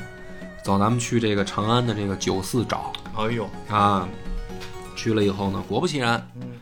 [0.62, 4.08] 走，咱们去这个长安的这个酒肆找哎呦，啊。
[4.96, 6.52] 去了以后呢，果不其然，嗯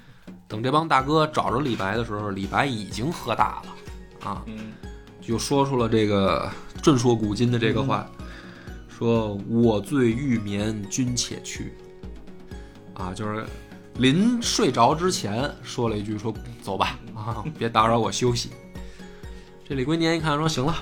[0.49, 4.73] 等这帮大哥找着李白的时候，李白已经喝大了啊，嗯
[5.21, 6.51] 就说出了这个
[6.83, 8.07] 震说古今的这个话，
[8.97, 11.75] 说我醉欲眠，君且去。
[12.95, 13.45] 啊，就是
[13.97, 18.51] 临睡着之前说了一句说走吧啊，别打扰我休息。
[19.69, 20.77] 这李龟年一看说行了，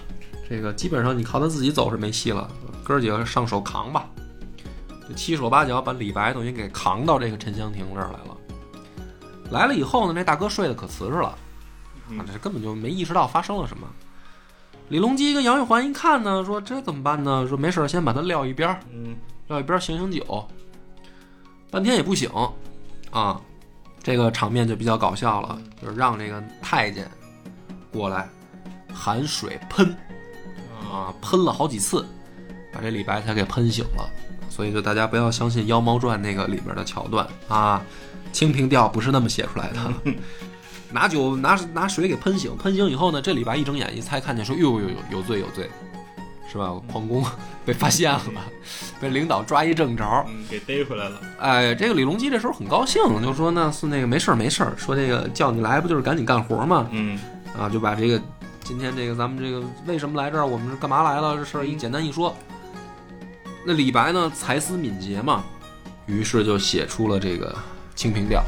[0.46, 2.50] 这个基本上你靠他自己走是没戏了，
[2.84, 4.06] 哥儿几个上手扛吧，
[5.08, 8.36] 就七手八脚把李白等于给扛到这个沉香亭这儿来了。
[9.52, 11.28] 来了以后呢，这大哥睡得可瓷实了，
[12.18, 13.88] 啊，这根本就没意识到发生了什么。
[14.92, 17.46] 李隆基跟杨玉环一看呢，说这怎么办呢？
[17.48, 20.46] 说没事儿，先把他撂一边儿，嗯要一边醒醒酒，
[21.70, 22.28] 半天也不醒
[23.10, 23.40] 啊。
[24.02, 27.10] 这个场面就比较搞笑了，就是让这个太监
[27.90, 28.28] 过来
[28.92, 29.96] 含水喷
[30.84, 32.04] 啊，喷了好几次，
[32.70, 34.06] 把这李白才给喷醒了。
[34.50, 37.82] 所以就大家不要相信《妖猫传》那个里边的桥段啊，
[38.30, 39.94] 《清平调》不是那么写出来的。
[40.92, 45.70] 拿酒拿拿水给喷醒，喷醒以后呢，这李白一睁眼一猜，看见说：“哟哟哟，有罪有罪，
[46.50, 46.72] 是吧？
[46.90, 47.24] 矿工
[47.64, 48.20] 被发现了，
[49.00, 51.20] 被领导抓一正着。”嗯，给逮回来了。
[51.38, 56.86] 哎，这个李隆基这时候很高兴，就说呢是那个没事儿没事儿，说这个叫你来不就是赶紧干活吗？
[56.90, 57.18] 嗯
[57.58, 58.20] 啊，就把这个
[58.62, 62.34] 今天这个咱们这个为什么来这儿，我们是干嘛来了这事儿一简单一说。
[63.64, 65.44] 那李白呢才思敏捷嘛，
[66.06, 67.50] 于是就写出了这个
[67.94, 68.42] 《清平调》，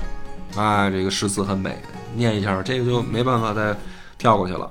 [0.61, 1.79] 哎，这个诗词很美，
[2.15, 3.77] 念一下，这个就没办法再
[4.17, 4.71] 跳过去了。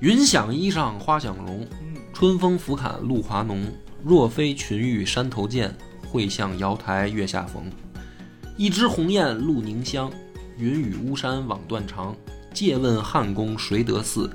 [0.00, 1.66] 云想衣裳花想容，
[2.12, 3.66] 春风拂槛露华浓。
[4.04, 5.74] 若非群玉山头见，
[6.08, 7.70] 会向瑶台月下逢。
[8.56, 10.10] 一枝红艳露凝香，
[10.56, 12.14] 云雨巫山枉断肠。
[12.54, 14.30] 借问汉宫谁得似？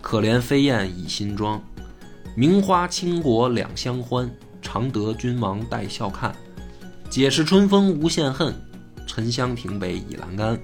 [0.00, 1.60] 可怜飞燕倚新妆。
[2.36, 6.34] 名花倾国两相欢，常得君王带笑看。
[7.08, 8.54] 解释春风无限恨，
[9.06, 10.60] 沉香亭北倚阑干。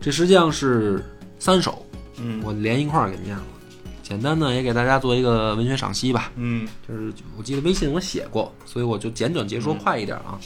[0.00, 1.04] 这实际上是
[1.38, 1.84] 三首，
[2.18, 3.44] 嗯我连一块儿给念了。
[4.02, 6.32] 简单呢也给大家做一个文学赏析吧。
[6.36, 10.38] 嗯就是我记得微信我写过，所以我就简短截说，快一点啊。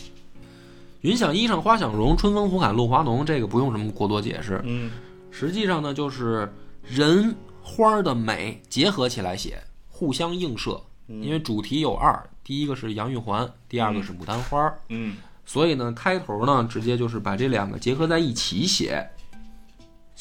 [1.02, 4.60] 云想衣裳花想容，春风拂槛露华浓，这个不用什么过多解释。
[4.64, 4.90] 嗯
[5.30, 6.52] 实际上呢，就是
[6.84, 10.80] 人花的美结合起来写，互相映射。
[11.08, 19.04] 因为主题有二，第一个是杨玉环，第二个是牡丹花，嗯所以呢，开头呢直接就是把这两个结合在一起写，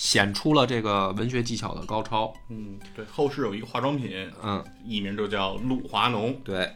[0.02, 2.34] 显出了这个文学技巧的高超。
[2.50, 4.12] 嗯，对，后世有一个化妆品，
[4.42, 6.36] 嗯，艺名就叫露华浓。
[6.44, 6.68] 对。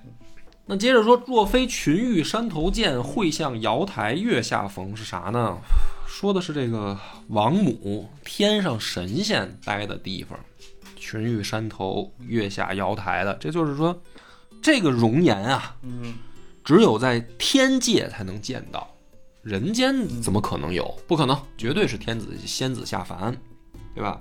[0.68, 5.58] 那接着说，若非群玉山头见，会向瑶台月下逢，是啥呢？
[6.08, 6.96] 说的是这个
[7.30, 10.40] 王母天上神仙待的地方，
[10.96, 14.00] 群玉山头，月下瑶台的，这就是说，
[14.62, 16.14] 这个容颜啊，嗯
[16.64, 18.88] 只有在天界才能见到，
[19.46, 20.84] 人间怎么可能有？
[21.08, 23.38] 不可能，绝对是天子仙子下凡，
[23.94, 24.20] 对吧？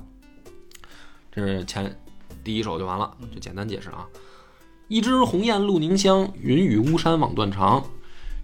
[1.33, 1.99] 这是前
[2.45, 4.07] 第一首就完了，就简单解释啊。
[4.87, 7.83] 一枝红艳露凝香，云雨巫山枉断肠。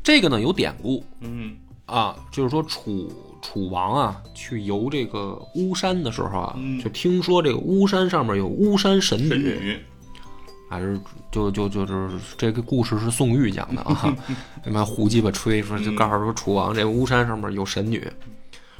[0.03, 3.13] 这个呢有典故嗯啊，就是说楚
[3.43, 9.79] 楚王啊去游这个巫山的时候啊，嗯就听说这个巫山上面有巫山神神女，
[10.71, 10.73] 女。
[10.73, 10.97] 还是
[11.33, 14.17] 就就就是这个故事是宋玉讲的啊，
[14.63, 18.09] 他妈胡鸡巴吹说就告诉说楚王这巫山上面有神女，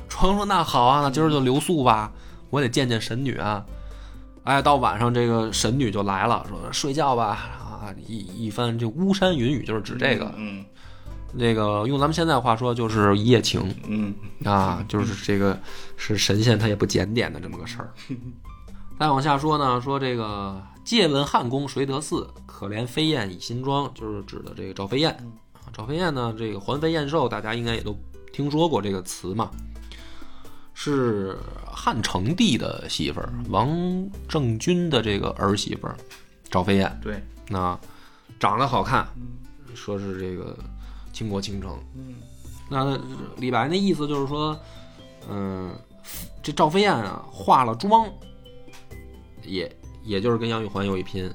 [0.09, 2.13] 楚王说那好啊，那今儿就留宿吧，
[2.49, 3.65] 我得见见神女啊。
[4.45, 7.27] 哎，到晚上这个神女就来了，说睡觉吧
[7.59, 10.65] 啊，一一番这巫山云雨就是指这个，嗯
[11.33, 15.59] 那个用咱们现在话说就是一夜情嗯啊，就是这个
[15.97, 17.91] 是神仙他也不检点的这么个事儿。
[18.99, 22.27] 再往下说呢，说这个借问汉宫谁得似？
[22.47, 25.11] 可怜飞燕倚新妆，就是指的这个赵飞燕
[25.53, 25.71] 啊。
[25.73, 27.97] 赵飞燕呢，这个环肥燕瘦，大家应该也都
[28.33, 29.51] 听说过这个词嘛，
[30.75, 33.71] 是汉成帝的媳妇儿，王
[34.29, 35.97] 政君的这个儿媳妇儿，
[36.51, 37.01] 赵飞燕。
[37.03, 37.79] 对，那
[38.39, 39.09] 长得好看，
[39.75, 40.57] 说是这个
[41.13, 41.79] 倾国倾城。
[41.95, 42.17] 嗯
[42.73, 42.97] 那
[43.39, 44.57] 李白那意思就是说，
[45.29, 45.75] 嗯，
[46.41, 48.09] 这赵飞燕啊化了妆，
[49.43, 49.77] 也
[50.11, 51.33] 也就是跟杨玉环有一拼。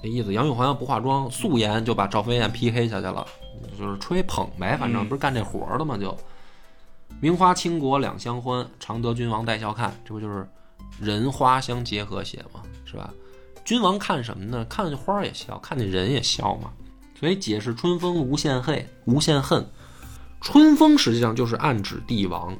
[0.00, 3.26] 那意思，杨玉环要不化妆，素颜就把赵飞燕 PK 下去了，
[3.76, 6.16] 就是吹捧呗，反正嗯不是干这活儿的嘛，就。
[7.20, 10.46] 名花倾国两相欢，常得君王带笑看，这不就是
[11.00, 13.12] 人花相结合写嘛，是吧？
[13.64, 14.64] 君王看什么呢？
[14.66, 16.70] 看见花儿也笑，看见人也笑嘛。
[17.18, 19.66] 所以解释春风无限恨，无限恨。
[20.40, 22.54] 春风实际上就是暗指帝王，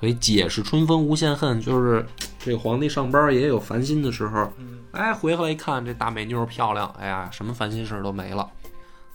[0.00, 2.04] 所以解释春风无限恨，就是
[2.46, 4.52] 这个皇帝上班也有烦心的时候，
[4.92, 8.48] 哎，回来一看这大美妞漂亮，哎呀，什么烦心事儿都没了。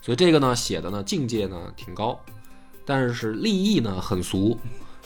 [0.02, 2.20] 所以这个呢写的呢境界呢挺高，
[2.84, 4.58] 但是立意呢很俗，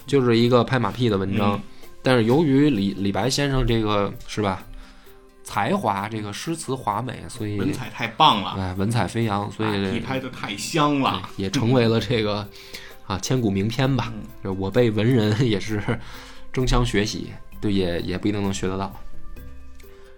[0.09, 1.55] 就是一个拍马屁的文章。
[1.55, 1.63] 嗯
[2.03, 4.63] 但是由于李李白先生这个是吧，
[5.43, 11.29] 才华这个诗词华美，所以文采太棒了，哎文采飞扬，所以马屁拍的太香了。
[11.37, 12.47] 也成为了这个
[13.09, 14.13] 啊千古名篇吧。
[14.41, 15.83] 这我辈文人 也是
[16.53, 18.93] 争相学习，对，也也不一定能学得到。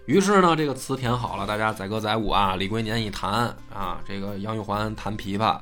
[0.05, 5.59] 于是呢，这个词填好了，大家载歌载舞啊，李龟年一弹啊，这个杨玉环弹琵琶，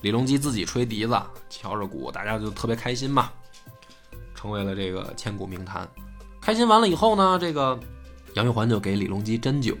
[0.00, 1.16] 李隆基自己吹笛子，
[1.48, 3.30] 敲着鼓，大家就特别开心嘛，
[4.34, 5.88] 成为了这个千古名坛。
[6.40, 7.78] 开心完了以后呢，这个
[8.34, 9.76] 杨玉环就给李隆基斟酒，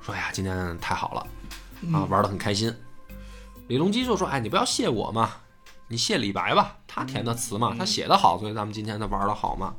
[0.00, 1.26] 说呀，今天太好了
[1.92, 2.74] 啊，玩得很开心。
[3.66, 5.30] 李隆基就说：“哎，你不要谢我嘛，
[5.88, 9.74] 你谢李白吧，他填的词嘛，他写的好，所以咱们今天才玩的好嘛。”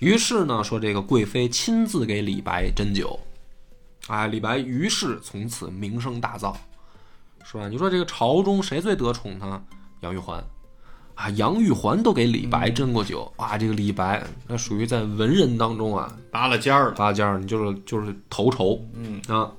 [0.00, 3.18] 于是呢，说这个贵妃亲自给李白斟酒，
[4.08, 6.54] 哎，李白于是从此名声大噪，
[7.44, 7.68] 是吧？
[7.68, 9.62] 你说这个朝中谁最得宠呢？
[10.00, 10.42] 杨玉环。
[11.16, 13.58] 啊，杨玉环都给李白斟过酒啊！
[13.58, 16.92] 这个李白那属于在文人当中啊，拔了尖儿了。
[16.92, 19.52] 拔了尖儿，你就是就是头筹，嗯啊。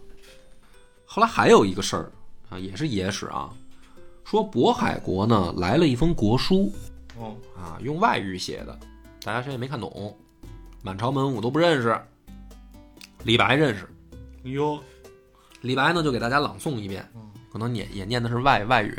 [1.06, 2.12] 后来还有一个事儿
[2.50, 3.54] 啊，也是野史啊，
[4.24, 6.74] 说渤海国呢来了一封国书
[7.20, 8.80] 哦，啊，用外语写的，
[9.22, 10.18] 大家谁也没看懂，
[10.84, 11.96] 满朝文武都不认识，
[13.24, 13.88] 李白认识，
[14.44, 14.80] 哟，
[15.62, 17.08] 李白呢就给大家朗诵一遍，
[17.52, 18.98] 可能念也念的是外外语，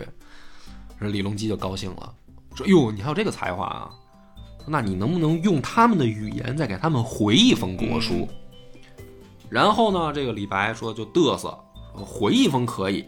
[1.00, 2.14] 这李隆基就高兴了，
[2.54, 3.90] 说：“哟，你还有这个才华啊？
[4.64, 8.28] 那你能不能用他们的语言再给他们回一封国书？”
[9.50, 11.58] 然后呢，这个李白说就嘚瑟，
[11.92, 13.04] 回一封可以，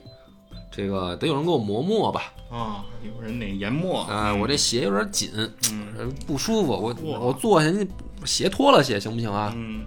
[0.72, 2.32] 这个得有人给我磨墨吧？
[2.50, 5.30] 啊，有人得研墨啊、我这鞋有点紧，
[5.70, 7.88] 嗯不舒服，我哇我坐下，你
[8.24, 9.52] 鞋脱了鞋行不行啊？
[9.54, 9.84] 嗯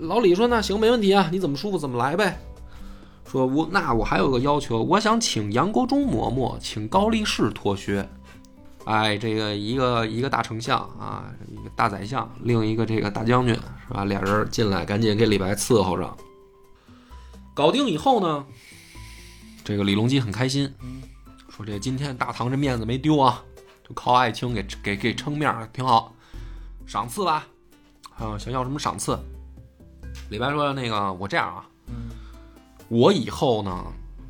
[0.00, 2.40] 老李说：“那行，没问题啊，你怎么舒服怎么来呗。”
[3.30, 8.08] 说我那我还有个要求，我想请杨国忠嬷嬷，请高力士脱靴。
[8.84, 14.04] 哎，这个一个一个大丞相啊，一个大宰相，另一个这个大将军是吧？
[14.04, 16.16] 俩人进来，赶紧给李白伺候着。
[17.54, 18.44] 搞定以后呢，
[19.64, 20.70] 这个李隆基很开心，
[21.48, 23.42] 说这今天大唐这面子没丢啊，
[23.88, 26.13] 就靠爱卿给给给撑面儿，挺好。
[26.86, 27.46] 赏赐吧，
[28.18, 29.18] 啊，想要什么赏赐？
[30.30, 31.64] 李白说：“那个我这样啊，
[32.88, 33.84] 我以后呢，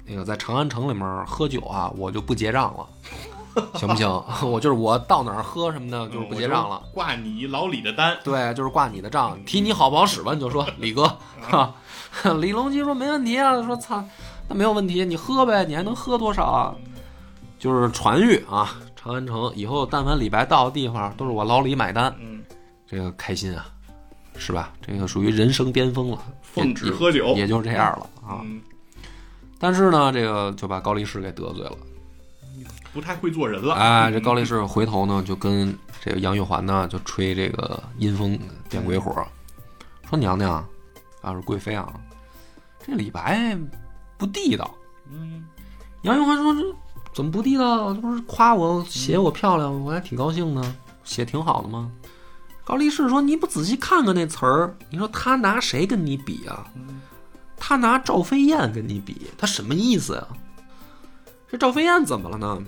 [0.06, 2.86] 那个在长安城里面喝酒啊，我就不结账了，
[3.74, 4.08] 行不行？
[4.50, 6.82] 我就是我到哪儿喝什么的，就是不结账了。
[6.92, 8.16] 挂你老李的单。
[8.24, 11.74] 对，就是挂你的账，提你好不好使吧，你就说李哥，哈。
[12.40, 14.02] 李隆基说没问题啊，说操，
[14.48, 16.74] 那没有问题，你喝呗，你还能喝多少啊？
[17.58, 18.74] 就是传谕啊，
[19.04, 22.42] 长安城以后但凡李白到的地方，都是我老李买单，嗯，
[22.86, 23.66] 这个开心啊，
[24.38, 24.72] 是吧？
[24.80, 28.40] 这个属于人生巅峰了，奉旨喝酒也也就是这样了啊。
[28.44, 28.62] 嗯，
[29.58, 31.76] 但是呢，这个就把高力士给得罪了。
[32.94, 33.74] 不太会做人了。
[33.74, 38.38] 哎，这高力士回头呢，就跟这个杨玉环呢，就吹这个阴风
[38.70, 39.12] 点鬼火，
[40.08, 40.66] 说娘娘
[41.20, 41.92] 啊，是贵妃啊，
[42.86, 43.54] 这李白
[44.16, 44.74] 不地道。
[45.10, 45.44] 嗯，
[46.02, 46.62] 杨玉环说：“这
[47.14, 47.94] 怎么不地道？
[47.94, 51.90] 这不是夸我写我漂亮，我还挺高兴呢，写挺好的吗？”
[52.66, 56.66] 高力士说：“你不仔细看看那词儿，你说他拿谁跟你比啊？
[57.56, 60.26] 他拿赵飞燕跟你比，他什么意思呀、
[61.48, 62.62] 这赵飞燕怎么了呢？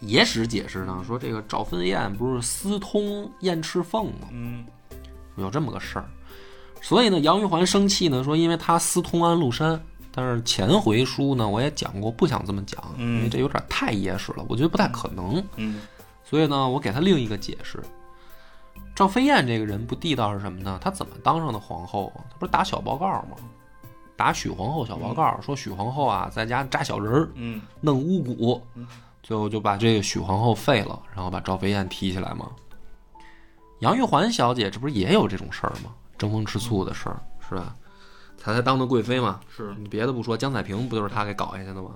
[0.00, 4.28] 野史解释呢，说这个赵飞燕不是私通燕赤凤吗？
[4.32, 4.64] 嗯
[5.36, 6.04] 有这么个事儿，
[6.82, 9.80] 所以呢，杨玉环生气呢，说因为他私通安禄山。
[10.12, 15.42] 但是前回书呢，我也讲过，不想这么讲，嗯因为这有点太野史了，我觉得不太可能。
[15.56, 15.80] 嗯
[16.24, 17.82] 所以呢，我给他另一个解释。
[18.94, 20.78] 赵飞燕这个人不地道是什么呢？
[20.82, 22.20] 她怎么当上的皇后啊？
[22.30, 23.36] 她不是打小报告吗？
[24.16, 28.86] 打许皇后小报告，说许皇后啊在家扎小人儿，嗯弄巫蛊嗯，
[29.22, 32.50] 最后就把这个许皇后废了，然后把赵飞燕提起来嘛。
[33.78, 35.94] 杨玉环小姐这不是也有这种事儿吗？
[36.18, 37.74] 争风吃醋的事儿是吧？
[38.40, 39.38] 她才当的贵妃嘛。
[39.54, 41.90] 是你别的不说，江彩萍不就是他给搞下去的吗？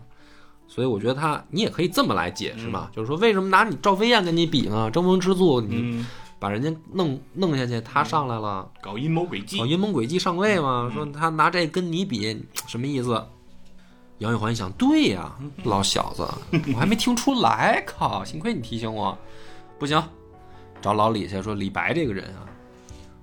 [0.68, 4.90] 所以我觉得他，你也可以这么来解释嘛，就是说为什么拿你赵飞燕跟你比呢？
[4.90, 6.06] 争风吃醋，你嗯，
[6.38, 9.66] 把人家弄弄下去，他上来了，搞阴谋诡计搞。
[9.66, 10.88] 阴谋诡计上位嘛？
[10.90, 13.22] 嗯说他拿这跟你比，什么意思？
[14.18, 15.32] 杨玉环一想，对呀，
[15.64, 16.26] 老小子，
[16.72, 18.24] 我还没听出来，靠！
[18.24, 19.16] 幸亏你提醒我，
[19.78, 20.02] 不行，
[20.80, 22.46] 找老李去说李白这个人啊，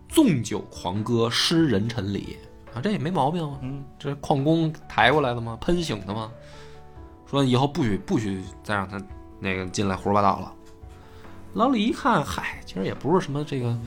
[0.08, 2.38] 纵酒狂歌，诗人臣礼
[2.74, 5.58] 啊，这也没毛病啊，嗯这是矿工抬过来的吗？
[5.62, 6.32] 喷醒的吗？
[7.30, 9.02] 说以后不许不许再让他
[9.40, 10.54] 那个进来胡说八道了。
[11.54, 13.78] 老李一看，嗨，其实也不是什么这个，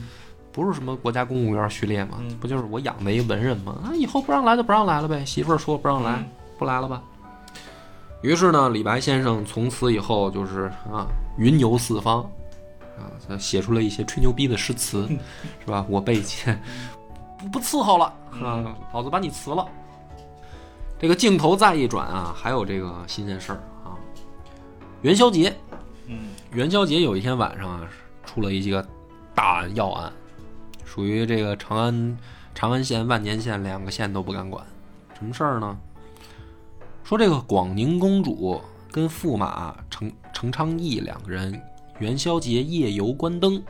[0.51, 3.79] 不是什么国家公务员序列嘛，嗯不就是我养的一文人吗？
[3.83, 5.23] 啊，以后不让来就不让来了呗。
[5.25, 7.01] 媳妇儿说不让来，嗯不来了吧？
[8.21, 11.07] 于是呢，李白先生从此以后就是啊，
[11.37, 12.21] 云游四方，
[12.97, 15.07] 啊，他写出了一些吹牛逼的诗词，
[15.63, 15.85] 是吧？
[15.87, 16.57] 我被妾
[17.45, 18.05] 不不伺候了
[18.43, 19.67] 啊，老子把你辞了。
[20.99, 23.93] 这个镜头再一转啊，还有这个新鲜事儿啊，
[25.01, 25.55] 元宵节，
[26.07, 27.81] 嗯元宵节有一天晚上啊，
[28.25, 28.85] 出了一个
[29.33, 30.11] 大案要案，
[30.85, 32.17] 属于这个长安
[32.53, 34.65] 长安县、万年县两个县都不敢管。
[35.17, 35.77] 什么事儿呢？
[37.03, 38.59] 说这个广宁公主
[38.91, 41.61] 跟驸马程程昌义两个人
[41.99, 43.61] 元宵节夜游关灯，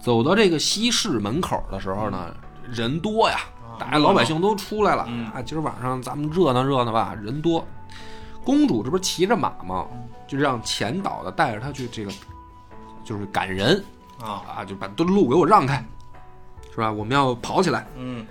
[0.00, 2.36] 走到这个西市门口的时候呢，
[2.72, 3.38] 人多呀，
[3.78, 5.42] 大家老百姓都出来了嗯啊！
[5.42, 7.64] 今儿晚上咱们热闹热闹吧，人多。
[8.44, 9.86] 公主这不是骑着马吗？
[10.26, 12.12] 就让前导的带着她去这个，
[13.04, 13.82] 就是赶人
[14.20, 15.84] 啊，啊，就把路给我让开，
[16.70, 16.90] 是吧？
[16.90, 17.86] 我们要跑起来。
[17.96, 18.26] 嗯，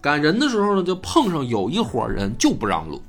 [0.00, 3.02] 赶人的时候呢，就碰上有一伙人就不让路，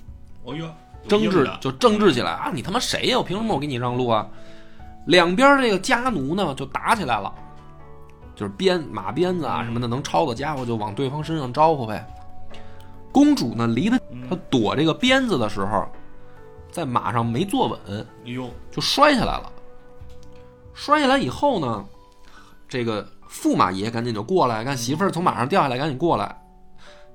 [0.43, 0.69] 哦哟，
[1.07, 2.51] 争执就争执起来啊！
[2.53, 3.17] 你他妈谁呀？
[3.17, 4.27] 我凭什么我给你让路啊？
[5.05, 7.33] 两边这个家奴呢就打起来了，
[8.39, 12.07] 就是鞭马鞭子啊什么的，能抄的家伙就往对方身上招呼呗。
[13.11, 15.85] 公主呢离得她躲这个鞭子的时候，
[16.71, 18.07] 在马上没坐稳，
[18.71, 19.51] 就摔下来了。
[20.73, 21.85] 摔下来以后呢，
[22.65, 26.33] 这个驸马爷赶紧就过来，看媳妇儿从马上掉下来，赶紧过来。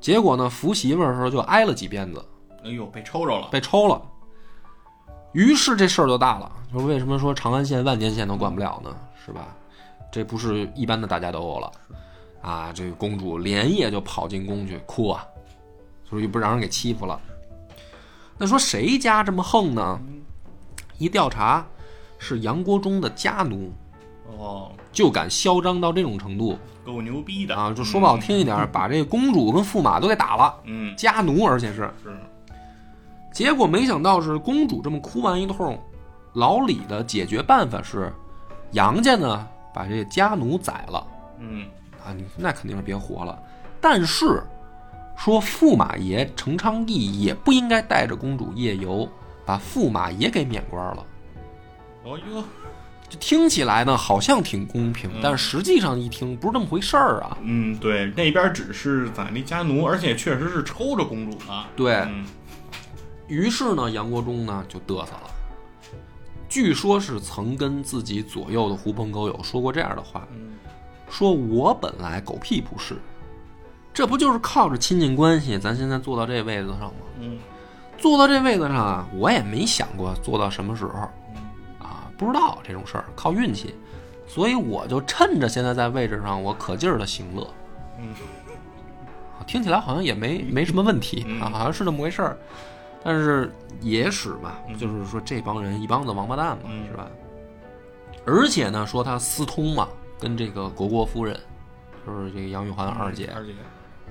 [0.02, 2.22] 结果呢，扶媳妇儿的时候就挨了几鞭子，
[2.62, 4.02] 哎呦，被抽着了，被抽了。
[5.32, 8.94] 于是这事儿就大了，就是为什么说长安县、万年县都管不了呢？
[9.24, 9.56] 是吧？
[10.14, 11.72] 这不是一般的打架斗殴了，
[12.40, 12.72] 啊！
[12.72, 15.26] 这个公主连夜就跑进宫去哭啊，
[16.08, 17.20] 所以不让人给欺负了。
[18.38, 19.98] 那说谁家这么横呢？
[20.98, 21.66] 一调查，
[22.16, 23.72] 是杨国忠的家奴，
[24.38, 26.56] 哦，就敢嚣张到这种程度
[26.86, 27.74] 够牛逼的啊！
[27.74, 31.92] 就说不好听一点，把这个公主跟驸马都给打了，嗯，家奴而且是。
[32.00, 32.16] 是，
[33.32, 35.76] 结果没想到是公主这么哭完一通，
[36.34, 38.12] 老李的解决办法是，
[38.70, 41.06] 杨家呢把这家奴宰了
[41.40, 41.66] 嗯，
[42.02, 43.36] 啊，你那肯定是别活了。
[43.80, 44.40] 但是
[45.16, 49.08] 说驸马爷程昌义也不应该带着公主夜游，
[49.44, 51.04] 把驸马爷给免官了。
[52.04, 52.44] 哦哟，
[53.08, 57.36] 这听起来呢好像挺公平，嗯但实际上一听不是这么回事儿啊。
[57.42, 62.24] 嗯，对，那边只是宰那家奴，而且确实是抽着公主的，对，嗯，
[63.28, 65.30] 于是呢，杨国忠呢就嘚瑟了。
[66.54, 70.52] 据说是曾跟自己左右的狐朋狗友说过这样的话，嗯。
[71.10, 72.94] 说我本来狗屁不是，
[73.92, 76.94] 这不就是靠着亲近关系，咱现在坐到这位子上吗？
[77.18, 77.40] 嗯。
[77.98, 81.42] 坐到这位子上啊，我也没想过坐到什么时候，嗯。
[81.84, 83.74] 啊，不知道这种事儿靠运气，
[84.28, 87.44] 所以我就趁着现在在位置上，我可劲儿的行乐。
[87.98, 88.14] 嗯，
[89.40, 91.40] 啊听起来好像也没没什么问题嗯。
[91.40, 92.38] 啊，好像是这么回事儿。
[93.04, 97.06] 但是野史嘛，嗯就是说这帮人一帮子王八蛋嘛，嗯是吧？
[98.26, 99.86] 而且呢，说他私通嘛，
[100.18, 101.38] 跟这个国国夫人，
[102.06, 103.52] 就是这个杨玉环二姐，二姐，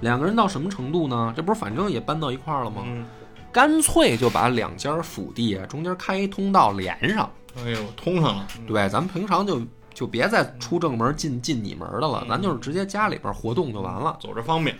[0.02, 1.34] 两个人到什么程度呢？
[1.36, 2.84] 这不是反正也搬到一块儿了吗？
[2.86, 3.04] 嗯，
[3.52, 7.28] 干脆就把两家府地啊中间开一通道连上。
[7.66, 9.62] 哎呦，通上了，对，咱们平常就
[9.94, 14.16] 就别再出正门进进你门的了，咱就是直接家里边活动就完了。
[14.20, 14.78] 走着方便，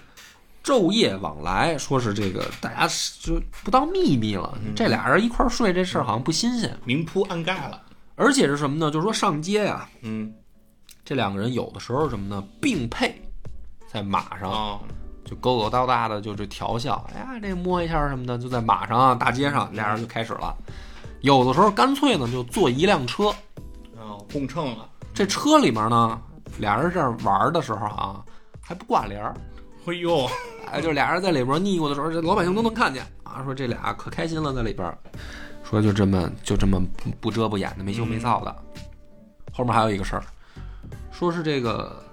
[0.64, 2.88] 昼夜往来，说是这个大家
[3.20, 4.58] 就不当秘密了。
[4.76, 7.82] 这俩人一块儿睡这事儿好像不新鲜，明铺暗盖了，
[8.16, 8.90] 而且是什么呢？
[8.90, 10.34] 就是说上街呀、嗯
[11.06, 12.42] 这两个人有的时候什么呢？
[12.62, 13.22] 并配
[13.92, 14.80] 在马上啊，
[15.26, 20.56] 就勾勾搭搭的，就是调笑，哎呀，这摸一下什么的，就在马上啊大街上，俩人就开始了。
[21.20, 23.28] 有的时候干脆呢就坐一辆车，
[23.98, 26.22] 啊，共乘了，这车里面呢
[26.58, 28.24] 俩人这样玩的时候啊
[28.62, 29.36] 还不挂帘儿，
[29.86, 30.30] 哎呦，
[30.72, 33.44] 哎，就俩人在里边腻咕的时候，这老百姓都能看见啊。
[33.44, 34.98] 说这俩可开心了，在里边，
[35.64, 38.56] 说就这么就这么不不遮不掩的，没羞没臊的。
[39.52, 40.24] 后面还有一个事儿，
[41.12, 42.04] 说是这个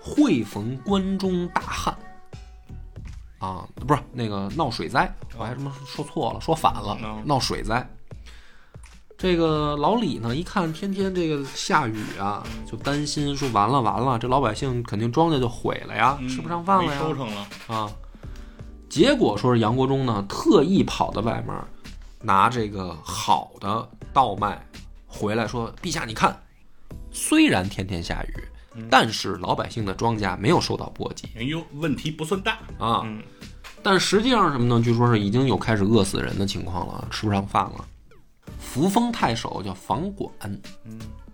[0.00, 1.96] 会逢关中大旱
[3.38, 7.88] 啊，不是那个闹水灾，我还什么说错了，说反了嗯，闹水灾。
[9.20, 17.92] 这个老李呢，一看天天这个下雨啊，就担心说完了完了，这老百姓肯定庄稼就毁了呀，嗯吃不上饭了呀，收成了，啊，
[18.88, 21.54] 结果说是杨国忠呢，特意跑到外面
[22.22, 24.66] 拿这个好的稻麦
[25.06, 26.34] 回来说：“陛下，你看，
[27.12, 28.34] 虽然天天下雨，
[28.74, 33.02] 嗯但是老百姓的庄稼没有受到波及哎呦，问题不算大，啊。
[33.04, 33.22] 嗯
[33.82, 34.82] 但实际上什么呢？
[34.82, 37.84] 据说是已经有开始饿死人的情况了，吃不上饭了。
[38.72, 40.30] 扶风太守叫房管，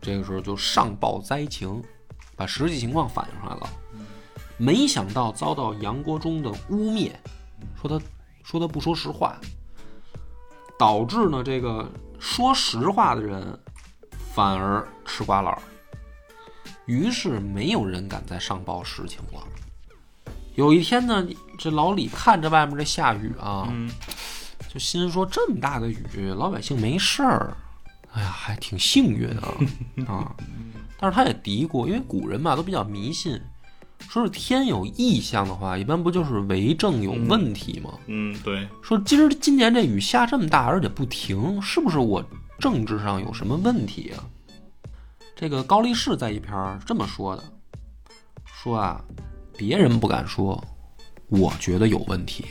[0.00, 1.84] 这个时候就上报灾情，
[2.34, 3.68] 把实际情况反映出来了。
[4.56, 7.12] 没想到遭到杨国忠的污蔑，
[7.78, 8.02] 说他
[8.42, 9.38] 说他不说实话，
[10.78, 11.86] 导致呢这个
[12.18, 13.60] 说实话的人
[14.32, 15.60] 反而吃瓜老。
[16.86, 19.46] 于是没有人敢再上报实情了。
[20.54, 21.22] 有一天呢，
[21.58, 23.70] 这老李看着外面这下雨啊，
[24.76, 27.56] 就心说这么大的雨，老百姓没事儿，
[28.12, 29.54] 哎呀，还挺幸运啊
[30.06, 30.36] 啊！
[30.98, 33.40] 但是他也嘀咕，因为古人嘛都比较迷信，
[34.00, 37.94] 说是天有异象的话，一般不就是为政有问题吗？
[38.04, 42.22] 嗯，对，说今儿今年这雨下这么大，而且不停，是不是我
[42.58, 44.28] 政治上有什么问题啊？
[45.34, 47.42] 这个高力士在一篇儿这么说的，
[48.44, 49.02] 说啊，
[49.56, 50.62] 别人不敢说，
[51.28, 52.44] 我觉得有问题。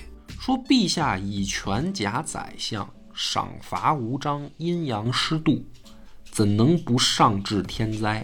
[0.45, 5.65] 说陛下以权假宰相，赏罚无章，阴阳失度，
[6.29, 8.23] 怎能不上至天灾？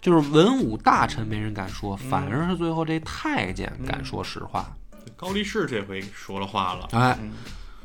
[0.00, 4.76] 就是文武大臣没人敢说，反而是最后这太监敢说实话。
[5.16, 7.32] 高力士这回说了话了，哎，嗯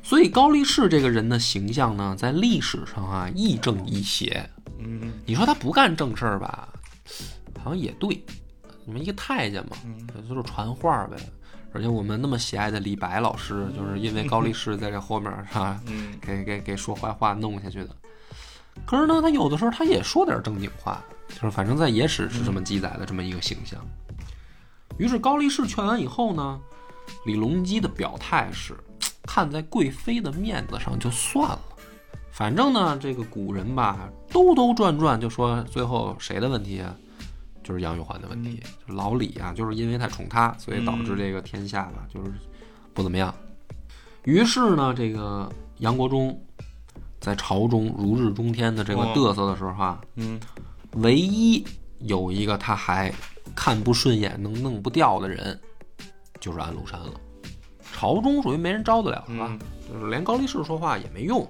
[0.03, 4.47] 所以高力士这个人的形象呢，在历史上啊亦正亦邪。
[4.77, 6.69] 嗯你说他不干正事儿吧，
[7.63, 8.23] 好像也对。
[8.85, 11.17] 你们一个太监嘛，嗯就是传话呗。
[11.73, 17.89] 而且我们那么喜爱的李白老师，就是因为高力士在这后面是吧，嗯给给给说坏话弄下去的。
[18.85, 23.79] 可是呢，他有的时候他也说点正经话，就是反正在野史是这么记载的这么一个形象。
[24.97, 26.59] 于是高力士劝完以后呢，
[27.25, 28.75] 李隆基的表态是，
[29.23, 31.59] 看在贵妃的面子上就算了。
[32.31, 36.95] 反正呢，这个古人吧，兜兜转转就说最后谁的问题啊？
[37.63, 42.31] 就是杨玉环的问题，就老李啊，就是因为太宠他，所以导致这个天下吧，就是
[42.93, 43.33] 不怎么样。
[44.23, 46.39] 于是呢，这个杨国忠
[47.19, 50.39] 在朝中如日中天的这个哦嘚瑟的时候啊，嗯
[50.95, 51.63] 唯一
[51.99, 53.13] 有一个他还
[53.55, 55.59] 看不顺眼、能弄不掉的人，
[56.39, 57.13] 就是安禄山了。
[57.93, 59.47] 朝中属于没人招得了，是吧？
[59.49, 59.59] 嗯
[59.91, 61.45] 就是连高力士说话也没用，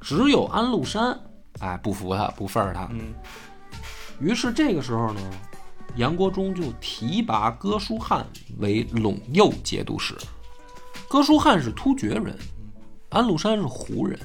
[0.00, 1.18] 只有安禄山，
[1.60, 2.88] 哎，不服他，不忿儿他。
[2.90, 3.12] 嗯
[4.22, 5.20] 于是这个时候呢，
[5.96, 8.24] 杨国忠就提拔哥舒翰
[8.58, 10.16] 为陇右节度使。
[11.08, 12.38] 哥舒翰是突厥人，
[13.08, 14.16] 安禄山是胡人，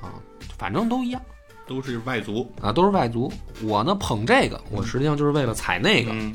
[0.00, 0.14] 啊，
[0.56, 1.20] 反正都一样
[1.66, 3.30] 都是外族，啊，都是外族。
[3.62, 6.32] 我呢捧这个，我实际上就是为了踩那个，嗯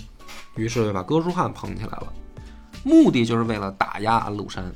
[0.55, 2.13] 于是就把哥舒翰捧起来了，
[2.83, 4.69] 目的就是为了打压安禄山。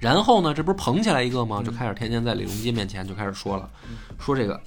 [0.00, 1.62] 然后呢，这不是捧起来一个吗？
[1.64, 3.70] 就开始天天在李隆基面前就开始说了，
[4.18, 4.60] 说这个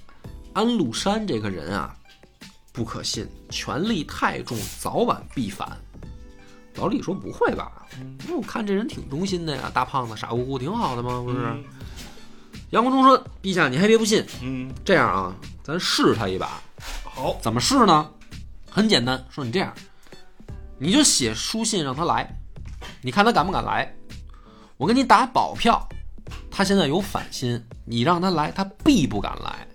[0.53, 1.93] 安禄山这个人啊，
[2.75, 5.77] 不可信，权力太重，早晚必反。
[6.75, 7.71] 老李说不会吧？
[8.29, 11.63] 我看这人挺忠心的呀，大胖子傻乎乎，挺好的吗，不是？
[12.71, 16.61] 杨国忠说：“陛下，你还别不信，嗯，这样啊，咱试他一把。
[17.05, 18.11] 好，怎么试呢？
[18.69, 19.73] 很简单，说你这样，
[20.77, 22.29] 你就写书信让他来，
[23.01, 23.89] 你看他敢不敢来？
[24.75, 25.87] 我给你打保票，
[26.51, 29.65] 他现在有反心，你让他来，他必不敢来，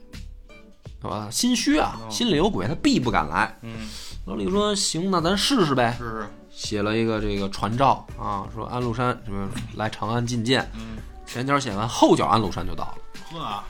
[1.03, 1.29] 是吧？
[1.31, 3.57] 心虚啊，哦心里有鬼，他必不敢来。
[3.63, 3.89] 嗯，
[4.27, 5.95] 老李说：“行，那咱试试呗。
[5.99, 10.71] 是是，”写了一个这个传召啊，说安禄山什么来长安觐见。
[10.75, 12.95] 嗯，前脚写完，后脚安禄山就到了。
[13.33, 13.63] 呵，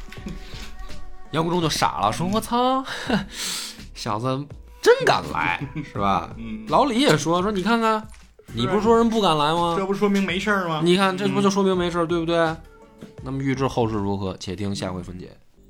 [1.30, 2.84] 杨国忠就傻了，说：“我操，
[3.94, 4.26] 小子
[4.82, 5.60] 真敢来，
[5.92, 8.04] 是吧？”嗯老李也说：“说你看看，
[8.52, 9.76] 你不是说人不敢来吗？
[9.78, 10.80] 这不说明没事儿吗？
[10.82, 12.52] 你看这不就说明没事儿，对不对？
[13.22, 15.30] 那么预知后事如何，且听下回分解。